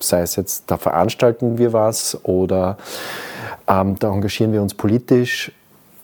sei 0.00 0.22
es 0.22 0.36
jetzt, 0.36 0.64
da 0.70 0.76
veranstalten 0.76 1.58
wir 1.58 1.72
was 1.72 2.07
oder 2.24 2.78
ähm, 3.66 3.98
da 3.98 4.12
engagieren 4.12 4.52
wir 4.52 4.62
uns 4.62 4.74
politisch 4.74 5.52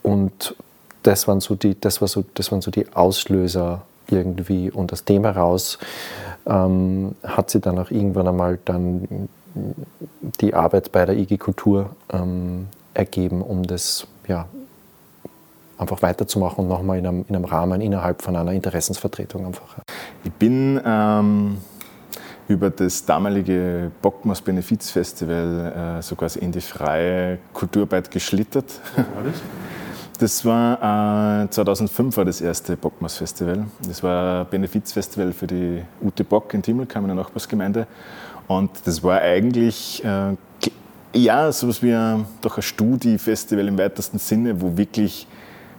und 0.03 0.55
das 1.03 1.29
waren 1.29 1.41
so 1.41 1.55
die, 1.55 1.79
das 1.79 2.01
war 2.01 2.09
so, 2.09 2.25
das 2.35 2.51
waren 2.51 2.61
so 2.61 2.71
die 2.71 2.93
Auslöser 2.95 3.83
irgendwie 4.09 4.71
und 4.71 4.93
aus 4.93 5.05
dem 5.05 5.25
heraus 5.25 5.79
ähm, 6.47 7.15
hat 7.23 7.51
sie 7.51 7.61
dann 7.61 7.79
auch 7.79 7.91
irgendwann 7.91 8.29
einmal 8.29 8.59
dann 8.65 9.29
die 10.41 10.55
Arbeit 10.55 10.93
bei 10.93 11.07
der 11.07 11.17
IG 11.17 11.39
Kultur 11.39 11.91
ähm, 12.13 12.67
ergeben, 12.93 13.43
um 13.43 13.63
das 13.63 14.07
ja, 14.27 14.47
einfach 15.79 16.03
weiterzumachen 16.03 16.65
und 16.65 16.69
nochmal 16.69 16.99
in 16.99 17.07
einem, 17.07 17.25
in 17.29 17.37
einem 17.37 17.45
Rahmen 17.45 17.81
innerhalb 17.81 18.23
von 18.23 18.37
einer 18.37 18.53
Interessensvertretung 18.53 19.47
einfach. 19.47 19.77
Ich 20.25 20.33
bin 20.33 20.81
ähm, 20.85 21.59
über 22.49 22.71
das 22.71 23.05
damalige 23.05 23.91
Bockmas 24.03 24.41
Benefizfestival 24.41 25.99
äh, 25.99 26.03
so 26.03 26.15
quasi 26.15 26.41
in 26.41 26.53
die 26.53 26.61
freie 26.61 27.39
Kulturarbeit 27.53 28.11
geschlittert. 28.11 28.81
Was 28.97 29.07
war 29.15 29.23
das? 29.25 29.43
Das 30.17 30.45
war 30.45 31.43
äh, 31.43 31.51
2005 31.51 32.17
war 32.17 32.25
das 32.25 32.41
erste 32.41 32.77
Bockmas 32.77 33.17
Festival. 33.17 33.67
Das 33.85 34.01
war 34.05 34.43
ein 34.43 34.47
Benefizfestival 34.49 35.33
für 35.33 35.49
die 35.49 35.83
Ute 36.01 36.23
Bock 36.23 36.55
in 36.55 36.63
Timmelkamp, 36.63 37.05
in 37.05 37.17
der 37.17 37.25
Nachbarsgemeinde. 37.25 37.89
Und 38.47 38.71
das 38.85 39.03
war 39.03 39.21
eigentlich 39.21 40.05
äh, 40.05 40.37
ja 41.15 41.51
sowas 41.51 41.83
wie 41.83 41.93
ein, 41.93 42.27
doch 42.43 42.57
ein 42.57 42.63
Studi-Festival 42.63 43.67
im 43.67 43.77
weitesten 43.77 44.19
Sinne, 44.19 44.61
wo 44.61 44.77
wirklich 44.77 45.27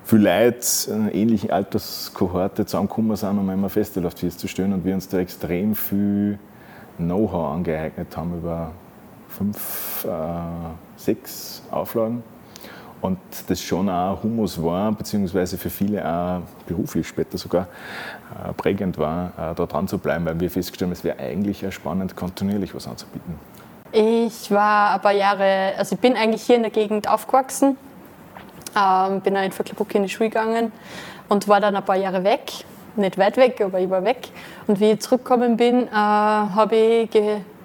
viele 0.04 0.24
Leute 0.24 0.68
in 0.88 0.94
einer 0.94 1.16
ähnlichen 1.16 1.52
Alterskohorte 1.52 2.66
zusammengekommen 2.66 3.16
sind, 3.16 3.40
um 3.40 3.50
einmal 3.50 3.70
Festival 3.70 4.08
auf 4.08 4.16
die 4.16 4.30
zu 4.30 4.48
stellen 4.48 4.74
und 4.74 4.84
wir 4.84 4.94
uns 4.94 5.08
da 5.08 5.20
extrem 5.20 5.76
viel 5.76 6.40
Know-how 6.98 7.54
angeeignet 7.54 8.16
haben 8.16 8.38
über 8.38 8.72
fünf, 9.28 10.06
äh, 10.06 10.10
sechs 10.98 11.62
Auflagen 11.72 12.24
und 13.02 13.20
das 13.48 13.62
schon 13.62 13.90
auch 13.90 14.24
Humus 14.24 14.62
war, 14.62 14.92
beziehungsweise 14.92 15.58
für 15.58 15.70
viele 15.70 16.04
auch 16.04 16.42
beruflich 16.66 17.08
später 17.08 17.38
sogar 17.38 17.68
äh, 18.34 18.54
prägend 18.54 18.98
war, 18.98 19.28
äh, 19.38 19.56
da 19.56 19.66
dran 19.66 19.88
zu 19.88 19.98
bleiben, 19.98 20.26
weil 20.26 20.40
wir 20.40 20.50
festgestellt 20.50 20.90
haben, 20.90 20.94
es 20.94 21.04
wäre 21.04 21.20
eigentlich 21.20 21.66
spannend, 21.74 22.16
kontinuierlich 22.16 22.74
was 22.74 22.88
anzubieten. 22.88 23.38
Ich 23.92 24.52
war 24.52 24.96
ein 24.96 25.02
paar 25.02 25.14
Jahre, 25.14 25.74
also 25.78 25.96
ich 25.96 26.02
bin 26.02 26.16
eigentlich 26.16 26.44
hier 26.44 26.56
in 26.56 26.64
der 26.64 26.72
Gegend 26.72 27.08
aufgewachsen, 27.08 27.78
ähm, 28.76 29.22
bin 29.22 29.38
auch 29.38 29.44
in 29.44 29.52
Vöcklerbruck 29.52 29.94
in 29.96 30.04
die 30.04 30.10
Schule 30.10 30.30
gegangen 30.30 30.72
und 31.30 31.48
war 31.48 31.62
dann 31.62 31.76
ein 31.76 31.86
paar 31.86 31.96
Jahre 31.96 32.24
weg, 32.24 32.66
nicht 32.98 33.18
weit 33.18 33.38
weg, 33.38 33.62
aber 33.62 33.80
ich 33.80 33.90
war 33.90 34.04
weg. 34.04 34.30
Und 34.68 34.80
wie 34.80 34.92
ich 34.92 35.00
zurückgekommen 35.02 35.58
bin, 35.58 35.88
äh, 35.88 35.92
habe 35.92 36.76
ich 36.76 37.10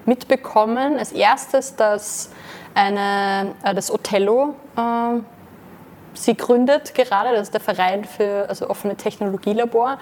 mitbekommen 0.07 0.99
als 0.99 1.13
erstes, 1.13 1.77
dass 1.77 2.31
eine, 2.75 3.55
äh, 3.63 3.75
das 3.75 3.91
Othello 3.91 4.55
äh, 4.77 5.21
sie 6.15 6.37
gründet 6.37 6.95
gerade, 6.95 7.31
das 7.33 7.43
ist 7.43 7.55
der 7.55 7.61
Verein 7.61 8.05
für 8.05 8.47
also 8.49 8.69
offene 8.69 8.97
Technologielabor. 8.97 9.99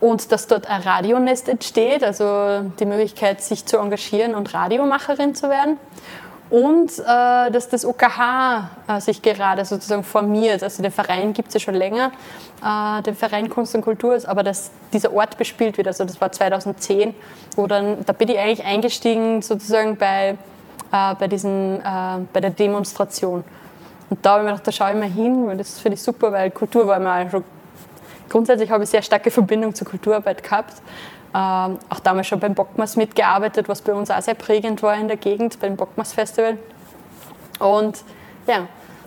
Und 0.00 0.32
dass 0.32 0.46
dort 0.46 0.66
ein 0.66 0.80
Radionest 0.80 1.46
entsteht, 1.48 2.02
also 2.02 2.70
die 2.78 2.86
Möglichkeit, 2.86 3.42
sich 3.42 3.66
zu 3.66 3.76
engagieren 3.76 4.34
und 4.34 4.54
Radiomacherin 4.54 5.34
zu 5.34 5.50
werden. 5.50 5.76
Und 6.50 6.98
äh, 6.98 7.50
dass 7.50 7.68
das 7.68 7.84
OKH 7.84 8.70
äh, 8.88 9.00
sich 9.00 9.22
gerade 9.22 9.64
sozusagen 9.64 10.02
formiert. 10.02 10.62
Also 10.64 10.82
den 10.82 10.90
Verein 10.90 11.32
gibt 11.32 11.48
es 11.48 11.54
ja 11.54 11.60
schon 11.60 11.76
länger, 11.76 12.10
äh, 12.64 13.02
den 13.02 13.14
Verein 13.14 13.48
Kunst 13.48 13.74
und 13.76 13.82
Kultur, 13.82 14.18
aber 14.26 14.42
dass 14.42 14.72
dieser 14.92 15.12
Ort 15.12 15.38
bespielt 15.38 15.78
wird. 15.78 15.86
Also 15.86 16.04
das 16.04 16.20
war 16.20 16.32
2010, 16.32 17.14
wo 17.54 17.68
dann, 17.68 18.04
da 18.04 18.12
bin 18.12 18.28
ich 18.28 18.38
eigentlich 18.38 18.66
eingestiegen 18.66 19.42
sozusagen 19.42 19.96
bei 19.96 20.36
äh, 20.92 21.14
bei, 21.14 21.28
diesen, 21.28 21.80
äh, 21.80 22.18
bei 22.32 22.40
der 22.40 22.50
Demonstration. 22.50 23.44
Und 24.08 24.26
da 24.26 24.32
habe 24.32 24.40
ich 24.40 24.44
mir 24.44 24.50
gedacht, 24.52 24.66
da 24.66 24.72
schaue 24.72 24.90
ich 24.90 24.96
mal 24.96 25.08
hin, 25.08 25.46
weil 25.46 25.56
das 25.56 25.78
finde 25.78 25.94
ich 25.94 26.02
super, 26.02 26.32
weil 26.32 26.50
Kultur 26.50 26.86
war 26.86 26.96
immer 26.96 27.30
schon, 27.30 27.44
grundsätzlich 28.28 28.70
habe 28.70 28.82
ich 28.84 28.90
sehr 28.90 29.02
starke 29.02 29.30
Verbindung 29.30 29.74
zur 29.74 29.86
Kulturarbeit 29.86 30.42
gehabt. 30.42 30.74
Ähm, 31.32 31.78
auch 31.88 32.00
damals 32.02 32.26
schon 32.26 32.40
beim 32.40 32.54
Bockmas 32.54 32.96
mitgearbeitet, 32.96 33.68
was 33.68 33.82
bei 33.82 33.94
uns 33.94 34.10
auch 34.10 34.20
sehr 34.20 34.34
prägend 34.34 34.82
war 34.82 34.96
in 34.96 35.08
der 35.08 35.16
Gegend, 35.16 35.60
beim 35.60 35.76
Bockmas 35.76 36.12
Festival. 36.12 36.58
Und 37.58 38.02
ja, 38.46 38.66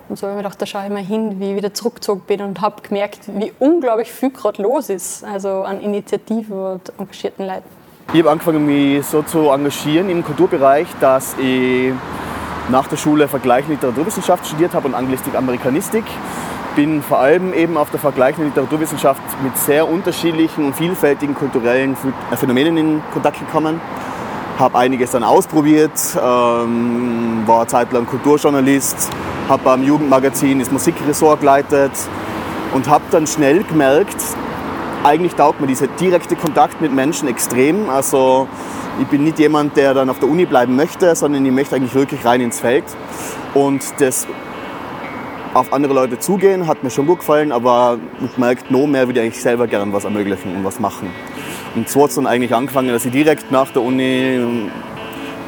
Und 0.09 0.17
so 0.17 0.27
habe 0.27 0.33
ich 0.33 0.37
mir 0.37 0.43
gedacht, 0.43 0.61
da 0.61 0.65
schaue 0.65 0.83
ich 0.85 0.89
mal 0.91 1.03
hin, 1.03 1.39
wie 1.39 1.51
ich 1.51 1.55
wieder 1.55 1.73
zurückgezogen 1.73 2.21
bin 2.27 2.41
und 2.41 2.61
habe 2.61 2.81
gemerkt, 2.81 3.21
wie 3.27 3.53
unglaublich 3.59 4.11
viel 4.11 4.31
gerade 4.31 4.61
los 4.61 4.89
ist, 4.89 5.23
also 5.23 5.63
an 5.63 5.79
Initiativen 5.79 6.73
und 6.73 6.91
engagierten 6.99 7.47
Leuten. 7.47 7.63
Ich 8.11 8.19
habe 8.19 8.31
angefangen, 8.31 8.65
mich 8.65 9.05
so 9.05 9.21
zu 9.23 9.49
engagieren 9.49 10.09
im 10.09 10.23
Kulturbereich, 10.23 10.87
dass 10.99 11.37
ich 11.39 11.93
nach 12.69 12.87
der 12.87 12.97
Schule 12.97 13.27
vergleichende 13.27 13.75
Literaturwissenschaft 13.75 14.45
studiert 14.45 14.73
habe 14.73 14.87
und 14.87 14.93
Anglistik, 14.93 15.35
Amerikanistik. 15.35 16.03
Bin 16.75 17.03
vor 17.03 17.19
allem 17.19 17.53
eben 17.53 17.77
auf 17.77 17.91
der 17.91 17.99
vergleichenden 17.99 18.49
Literaturwissenschaft 18.49 19.21
mit 19.43 19.55
sehr 19.57 19.87
unterschiedlichen 19.87 20.65
und 20.65 20.75
vielfältigen 20.75 21.35
kulturellen 21.35 21.95
Phänomenen 22.35 22.77
in 22.77 23.01
Kontakt 23.13 23.39
gekommen. 23.39 23.79
Habe 24.57 24.77
einiges 24.79 25.11
dann 25.11 25.23
ausprobiert, 25.23 25.91
ähm, 26.15 27.43
war 27.45 27.67
zeitlang 27.67 28.07
Kulturjournalist, 28.07 29.09
habe 29.49 29.63
beim 29.63 29.83
Jugendmagazin 29.83 30.59
das 30.59 30.71
Musikressort 30.71 31.41
geleitet 31.41 31.91
und 32.73 32.89
habe 32.89 33.03
dann 33.11 33.27
schnell 33.27 33.63
gemerkt, 33.63 34.17
eigentlich 35.03 35.35
taugt 35.35 35.59
mir 35.59 35.67
dieser 35.67 35.87
direkte 35.87 36.35
Kontakt 36.35 36.81
mit 36.81 36.93
Menschen 36.93 37.27
extrem. 37.27 37.89
Also 37.89 38.47
ich 39.01 39.07
bin 39.07 39.23
nicht 39.23 39.37
jemand, 39.37 39.75
der 39.75 39.93
dann 39.93 40.09
auf 40.09 40.19
der 40.19 40.29
Uni 40.29 40.45
bleiben 40.45 40.75
möchte, 40.75 41.15
sondern 41.15 41.45
ich 41.45 41.51
möchte 41.51 41.75
eigentlich 41.75 41.93
wirklich 41.93 42.25
rein 42.25 42.41
ins 42.41 42.59
Feld. 42.59 42.85
Und 43.53 43.83
das 43.99 44.27
auf 45.53 45.71
andere 45.71 45.93
Leute 45.93 46.19
zugehen 46.19 46.67
hat 46.67 46.83
mir 46.83 46.89
schon 46.89 47.05
gut 47.05 47.19
gefallen, 47.19 47.51
aber 47.51 47.99
ich 48.23 48.37
merkt 48.37 48.71
noch 48.71 48.87
mehr, 48.87 49.07
würde 49.07 49.19
ich 49.19 49.25
eigentlich 49.25 49.41
selber 49.41 49.67
gern 49.67 49.93
was 49.93 50.03
ermöglichen 50.03 50.55
und 50.55 50.63
was 50.63 50.79
machen. 50.79 51.09
Und 51.75 51.87
so 51.87 52.03
hat 52.03 52.09
es 52.09 52.15
dann 52.15 52.27
eigentlich 52.27 52.53
angefangen, 52.53 52.89
dass 52.89 53.05
ich 53.05 53.11
direkt 53.11 53.51
nach 53.51 53.69
der 53.71 53.81
Uni, 53.83 54.69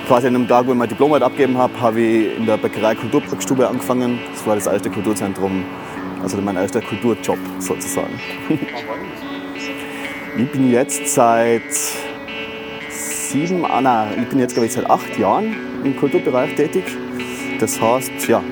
quasi 0.08 0.28
an 0.28 0.36
einem 0.36 0.48
Tag, 0.48 0.68
wo 0.68 0.72
ich 0.72 0.78
mein 0.78 0.90
Diplom 0.90 1.14
abgegeben 1.14 1.58
habe, 1.58 1.80
habe 1.80 2.00
ich 2.00 2.38
in 2.38 2.46
der 2.46 2.58
Bäckerei 2.58 2.96
Kulturbrückstube 2.96 3.68
angefangen. 3.68 4.20
Das 4.34 4.46
war 4.46 4.56
das 4.56 4.68
erste 4.68 4.90
Kulturzentrum, 4.90 5.64
also 6.22 6.38
mein 6.38 6.56
erster 6.58 6.82
Kulturjob 6.82 7.40
sozusagen. 7.60 8.20
Ich 10.38 10.52
bin 10.52 10.70
jetzt 10.70 11.08
seit 11.08 11.62
sieben, 12.90 13.64
ah 13.64 13.80
nein, 13.80 14.10
ich 14.22 14.28
bin 14.28 14.40
jetzt 14.40 14.52
glaube 14.52 14.68
ich 14.68 14.74
seit 14.74 14.90
acht 14.90 15.18
Jahren 15.18 15.56
im 15.86 15.96
Kulturbereich 15.96 16.56
tätig. 16.56 16.84
Das 17.58 17.80
heißt, 17.80 18.28
ja, 18.28 18.44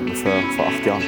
vor 0.56 0.66
acht 0.66 0.86
Jahren. 0.86 1.02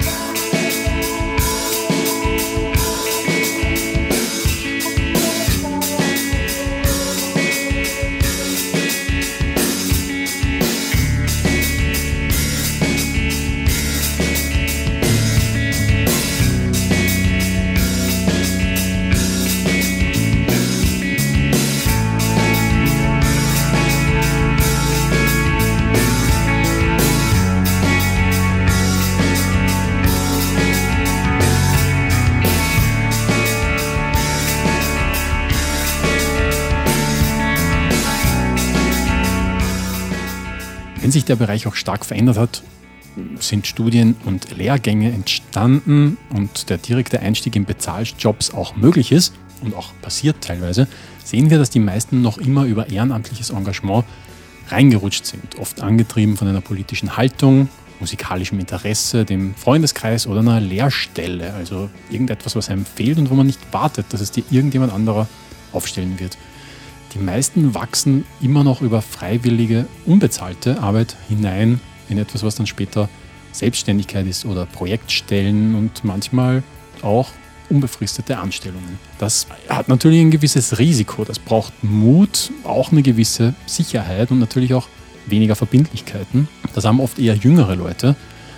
Wenn 41.00 41.10
sich 41.10 41.24
der 41.24 41.36
Bereich 41.36 41.66
auch 41.66 41.74
stark 41.74 42.04
verändert 42.04 42.38
hat, 42.38 42.62
sind 43.38 43.66
Studien 43.66 44.16
und 44.24 44.56
Lehrgänge 44.56 45.10
entstanden 45.12 46.18
und 46.30 46.68
der 46.70 46.78
direkte 46.78 47.20
Einstieg 47.20 47.56
in 47.56 47.64
Bezahljobs 47.64 48.52
auch 48.52 48.76
möglich 48.76 49.12
ist 49.12 49.34
und 49.62 49.74
auch 49.74 49.92
passiert 50.02 50.36
teilweise, 50.42 50.86
sehen 51.24 51.50
wir, 51.50 51.58
dass 51.58 51.70
die 51.70 51.80
meisten 51.80 52.22
noch 52.22 52.38
immer 52.38 52.64
über 52.64 52.88
ehrenamtliches 52.88 53.50
Engagement 53.50 54.04
reingerutscht 54.68 55.24
sind, 55.24 55.58
oft 55.58 55.80
angetrieben 55.80 56.36
von 56.36 56.48
einer 56.48 56.60
politischen 56.60 57.16
Haltung, 57.16 57.68
musikalischem 58.00 58.58
Interesse, 58.58 59.24
dem 59.24 59.54
Freundeskreis 59.54 60.26
oder 60.26 60.40
einer 60.40 60.60
Lehrstelle, 60.60 61.54
also 61.54 61.88
irgendetwas, 62.10 62.56
was 62.56 62.68
einem 62.68 62.84
fehlt 62.84 63.18
und 63.18 63.30
wo 63.30 63.34
man 63.34 63.46
nicht 63.46 63.60
wartet, 63.72 64.06
dass 64.10 64.20
es 64.20 64.32
dir 64.32 64.44
irgendjemand 64.50 64.92
anderer 64.92 65.28
aufstellen 65.72 66.18
wird. 66.18 66.36
Die 67.16 67.22
meisten 67.22 67.74
wachsen 67.74 68.26
immer 68.42 68.62
noch 68.62 68.82
über 68.82 69.00
freiwillige, 69.00 69.86
unbezahlte 70.04 70.82
Arbeit 70.82 71.16
hinein 71.30 71.80
in 72.10 72.18
etwas, 72.18 72.42
was 72.42 72.56
dann 72.56 72.66
später 72.66 73.08
Selbstständigkeit 73.52 74.26
ist 74.26 74.44
oder 74.44 74.66
Projektstellen 74.66 75.74
und 75.76 76.04
manchmal 76.04 76.62
auch 77.00 77.30
unbefristete 77.70 78.36
Anstellungen. 78.36 78.98
Das 79.18 79.46
hat 79.66 79.88
natürlich 79.88 80.20
ein 80.20 80.30
gewisses 80.30 80.78
Risiko, 80.78 81.24
das 81.24 81.38
braucht 81.38 81.72
Mut, 81.82 82.52
auch 82.64 82.92
eine 82.92 83.00
gewisse 83.00 83.54
Sicherheit 83.64 84.30
und 84.30 84.38
natürlich 84.38 84.74
auch 84.74 84.86
weniger 85.24 85.56
Verbindlichkeiten. 85.56 86.48
Das 86.74 86.84
haben 86.84 87.00
oft 87.00 87.18
eher 87.18 87.34
jüngere 87.34 87.76
Leute. 87.76 88.14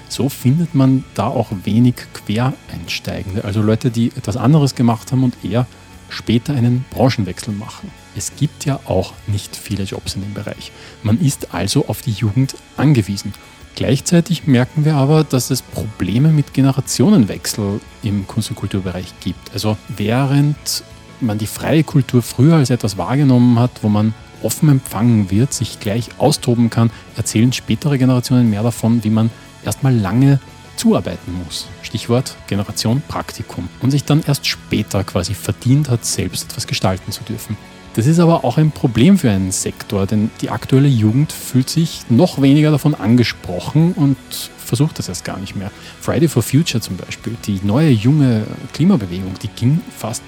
So 0.09 0.29
findet 0.29 0.75
man 0.75 1.05
da 1.15 1.29
auch 1.29 1.51
wenig 1.63 1.95
Quereinsteigende, 2.13 3.45
also 3.45 3.63
Leute, 3.63 3.93
die 3.93 4.09
etwas 4.17 4.37
anderes 4.37 4.75
gemacht 4.75 5.13
haben 5.13 5.23
und 5.23 5.37
eher 5.45 5.67
später 6.09 6.55
einen 6.55 6.85
Branchenwechsel 6.91 7.55
machen. 7.55 7.91
Es 8.19 8.35
gibt 8.35 8.65
ja 8.65 8.81
auch 8.87 9.13
nicht 9.29 9.55
viele 9.55 9.85
Jobs 9.85 10.17
in 10.17 10.23
dem 10.23 10.35
Bereich. 10.35 10.73
Man 11.05 11.21
ist 11.21 11.55
also 11.55 11.87
auf 11.87 12.03
die 12.03 12.11
Jugend 12.11 12.57
angewiesen. 12.77 13.33
Gleichzeitig 13.77 14.49
merken 14.49 14.85
wir 14.85 14.97
aber, 14.97 15.23
dass 15.23 15.51
es 15.51 15.63
Probleme 15.63 16.31
mit 16.31 16.53
Generationenwechsel 16.53 17.81
im 18.03 18.27
Kunst- 18.27 18.51
und 18.51 18.57
Kulturbereich 18.57 19.15
gibt. 19.21 19.53
Also 19.53 19.77
während 19.87 20.83
man 21.21 21.39
die 21.39 21.47
freie 21.47 21.85
Kultur 21.85 22.21
früher 22.21 22.57
als 22.57 22.71
etwas 22.71 22.99
wahrgenommen 22.99 23.57
hat, 23.61 23.71
wo 23.83 23.89
man 23.89 24.15
offen 24.43 24.69
empfangen 24.69 25.31
wird, 25.31 25.53
sich 25.53 25.79
gleich 25.79 26.09
austoben 26.19 26.71
kann, 26.71 26.91
erzählen 27.17 27.53
spätere 27.53 27.99
Generationen 27.99 28.51
mehr 28.51 28.65
davon, 28.65 29.05
wie 29.05 29.11
man 29.11 29.31
erstmal 29.65 29.95
lange 29.95 30.41
zuarbeiten 30.75 31.41
muss. 31.45 31.69
Stichwort 31.83 32.35
Generation 32.49 33.01
Praktikum. 33.07 33.69
Und 33.81 33.93
sich 33.93 34.03
dann 34.03 34.25
erst 34.27 34.45
später 34.49 35.05
quasi 35.05 35.35
verdient 35.35 35.89
hat, 35.89 36.05
selbst 36.05 36.51
etwas 36.51 36.67
gestalten 36.67 37.13
zu 37.13 37.23
dürfen. 37.23 37.57
Das 37.95 38.07
ist 38.07 38.21
aber 38.21 38.45
auch 38.45 38.59
ein 38.59 38.71
Problem 38.71 39.19
für 39.19 39.31
einen 39.31 39.51
Sektor, 39.51 40.07
denn 40.07 40.31
die 40.41 40.51
aktuelle 40.51 40.89
Jugend 40.89 41.33
fühlt 41.33 41.69
sich 41.69 42.03
noch 42.09 42.41
weniger 42.41 42.71
davon 42.71 42.95
angesprochen 42.95 43.93
und 43.93 44.17
versucht 44.65 44.99
das 44.99 45.09
erst 45.09 45.25
gar 45.25 45.39
nicht 45.39 45.57
mehr. 45.57 45.71
Friday 46.01 46.29
for 46.29 46.43
Future 46.43 46.81
zum 46.81 46.97
Beispiel, 46.97 47.37
die 47.47 47.61
neue 47.65 47.91
junge 47.91 48.45
Klimabewegung, 48.73 49.35
die 49.43 49.49
ging 49.49 49.81
fast, 49.97 50.23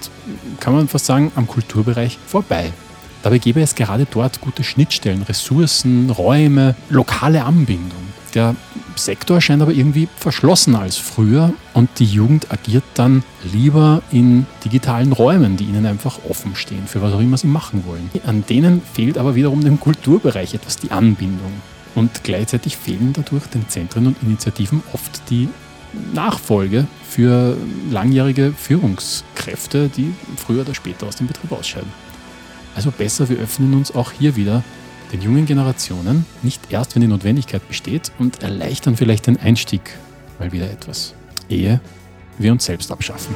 kann 0.59 0.73
man 0.73 0.87
fast 0.87 1.05
sagen, 1.05 1.31
am 1.35 1.47
Kulturbereich 1.47 2.17
vorbei. 2.25 2.73
Dabei 3.23 3.37
gäbe 3.37 3.61
es 3.61 3.75
gerade 3.75 4.07
dort 4.09 4.41
gute 4.41 4.63
Schnittstellen, 4.63 5.21
Ressourcen, 5.21 6.09
Räume, 6.09 6.75
lokale 6.89 7.43
Anbindung. 7.43 8.01
Der 8.33 8.55
Sektor 8.95 9.41
scheint 9.41 9.61
aber 9.61 9.73
irgendwie 9.73 10.07
verschlossener 10.15 10.81
als 10.81 10.97
früher 10.97 11.53
und 11.73 11.89
die 11.99 12.05
Jugend 12.05 12.51
agiert 12.51 12.83
dann 12.93 13.23
lieber 13.51 14.01
in 14.11 14.45
digitalen 14.63 15.11
Räumen, 15.11 15.57
die 15.57 15.65
ihnen 15.65 15.85
einfach 15.85 16.19
offen 16.29 16.55
stehen, 16.55 16.87
für 16.87 17.01
was 17.01 17.13
auch 17.13 17.19
immer 17.19 17.37
sie 17.37 17.47
machen 17.47 17.83
wollen. 17.85 18.09
An 18.25 18.45
denen 18.45 18.81
fehlt 18.93 19.17
aber 19.17 19.35
wiederum 19.35 19.61
dem 19.63 19.79
Kulturbereich 19.79 20.53
etwas 20.53 20.77
die 20.77 20.91
Anbindung. 20.91 21.51
Und 21.93 22.23
gleichzeitig 22.23 22.77
fehlen 22.77 23.11
dadurch 23.13 23.47
den 23.47 23.67
Zentren 23.67 24.07
und 24.07 24.23
Initiativen 24.23 24.81
oft 24.93 25.29
die 25.29 25.49
Nachfolge 26.13 26.87
für 27.09 27.57
langjährige 27.89 28.53
Führungskräfte, 28.53 29.89
die 29.89 30.13
früher 30.37 30.61
oder 30.61 30.73
später 30.73 31.07
aus 31.07 31.17
dem 31.17 31.27
Betrieb 31.27 31.51
ausscheiden. 31.51 31.91
Also 32.75 32.91
besser, 32.91 33.27
wir 33.27 33.37
öffnen 33.37 33.73
uns 33.73 33.93
auch 33.93 34.13
hier 34.13 34.37
wieder 34.37 34.63
den 35.11 35.21
jungen 35.21 35.45
Generationen, 35.45 36.25
nicht 36.41 36.71
erst, 36.71 36.95
wenn 36.95 37.01
die 37.01 37.07
Notwendigkeit 37.07 37.67
besteht, 37.67 38.11
und 38.19 38.43
erleichtern 38.43 38.95
vielleicht 38.95 39.27
den 39.27 39.37
Einstieg 39.37 39.81
mal 40.39 40.51
wieder 40.51 40.69
etwas, 40.69 41.13
ehe 41.49 41.79
wir 42.37 42.51
uns 42.51 42.65
selbst 42.65 42.91
abschaffen. 42.91 43.35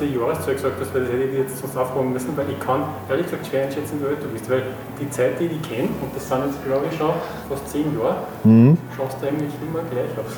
Du 0.00 0.06
die 0.06 0.16
Jahreszahl 0.18 0.54
gesagt 0.54 0.74
hast, 0.80 0.94
weil 0.94 1.02
das 1.02 1.10
hätte 1.12 1.24
ich 1.24 1.38
jetzt 1.38 1.58
sonst 1.60 1.76
aufbauen 1.76 2.12
müssen, 2.12 2.36
weil 2.36 2.46
ich 2.50 2.58
kann 2.58 2.82
ehrlich 3.08 3.26
gesagt 3.26 3.46
schwer 3.46 3.64
einschätzen, 3.66 4.00
wie 4.02 4.06
alt 4.08 4.22
du 4.22 4.28
bist, 4.28 4.50
weil 4.50 4.62
die 5.00 5.08
Zeit, 5.10 5.38
die 5.38 5.46
ich 5.46 5.62
kenne, 5.62 5.88
und 6.02 6.10
das 6.14 6.26
sind 6.28 6.38
jetzt 6.46 6.64
glaube 6.66 6.84
ich 6.90 6.96
schon 6.98 7.10
fast 7.48 7.68
zehn 7.70 7.86
Jahre, 7.98 8.16
Mhm. 8.44 8.76
schaust 8.96 9.16
du 9.20 9.26
eigentlich 9.28 9.52
immer 9.62 9.82
gleich 9.90 10.12
aus. 10.18 10.32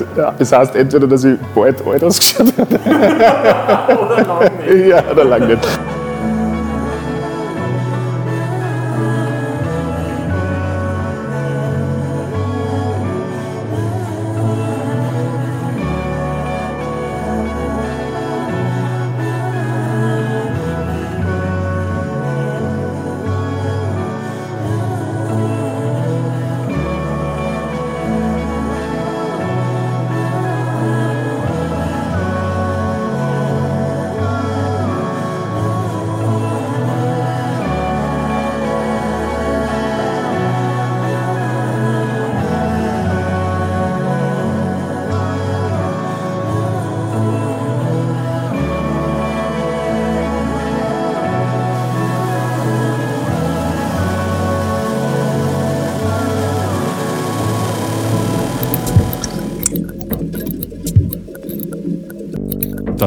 Ja, 0.16 0.34
das 0.38 0.52
heißt 0.52 0.74
entweder, 0.76 1.06
dass 1.06 1.24
ich 1.24 1.38
bald 1.54 1.86
alt 1.86 2.04
ausgeschaut 2.04 2.52
habe. 2.58 3.98
oder 3.98 4.24
lang 4.26 4.50
nicht. 4.66 4.86
Ja, 4.88 5.02
oder 5.10 5.24
lang 5.24 5.46
nicht. 5.46 5.68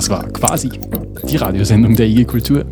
Das 0.03 0.09
war 0.09 0.27
quasi 0.33 0.69
die 1.29 1.37
Radiosendung 1.37 1.95
der 1.95 2.07
IG 2.07 2.25
Kultur. 2.25 2.65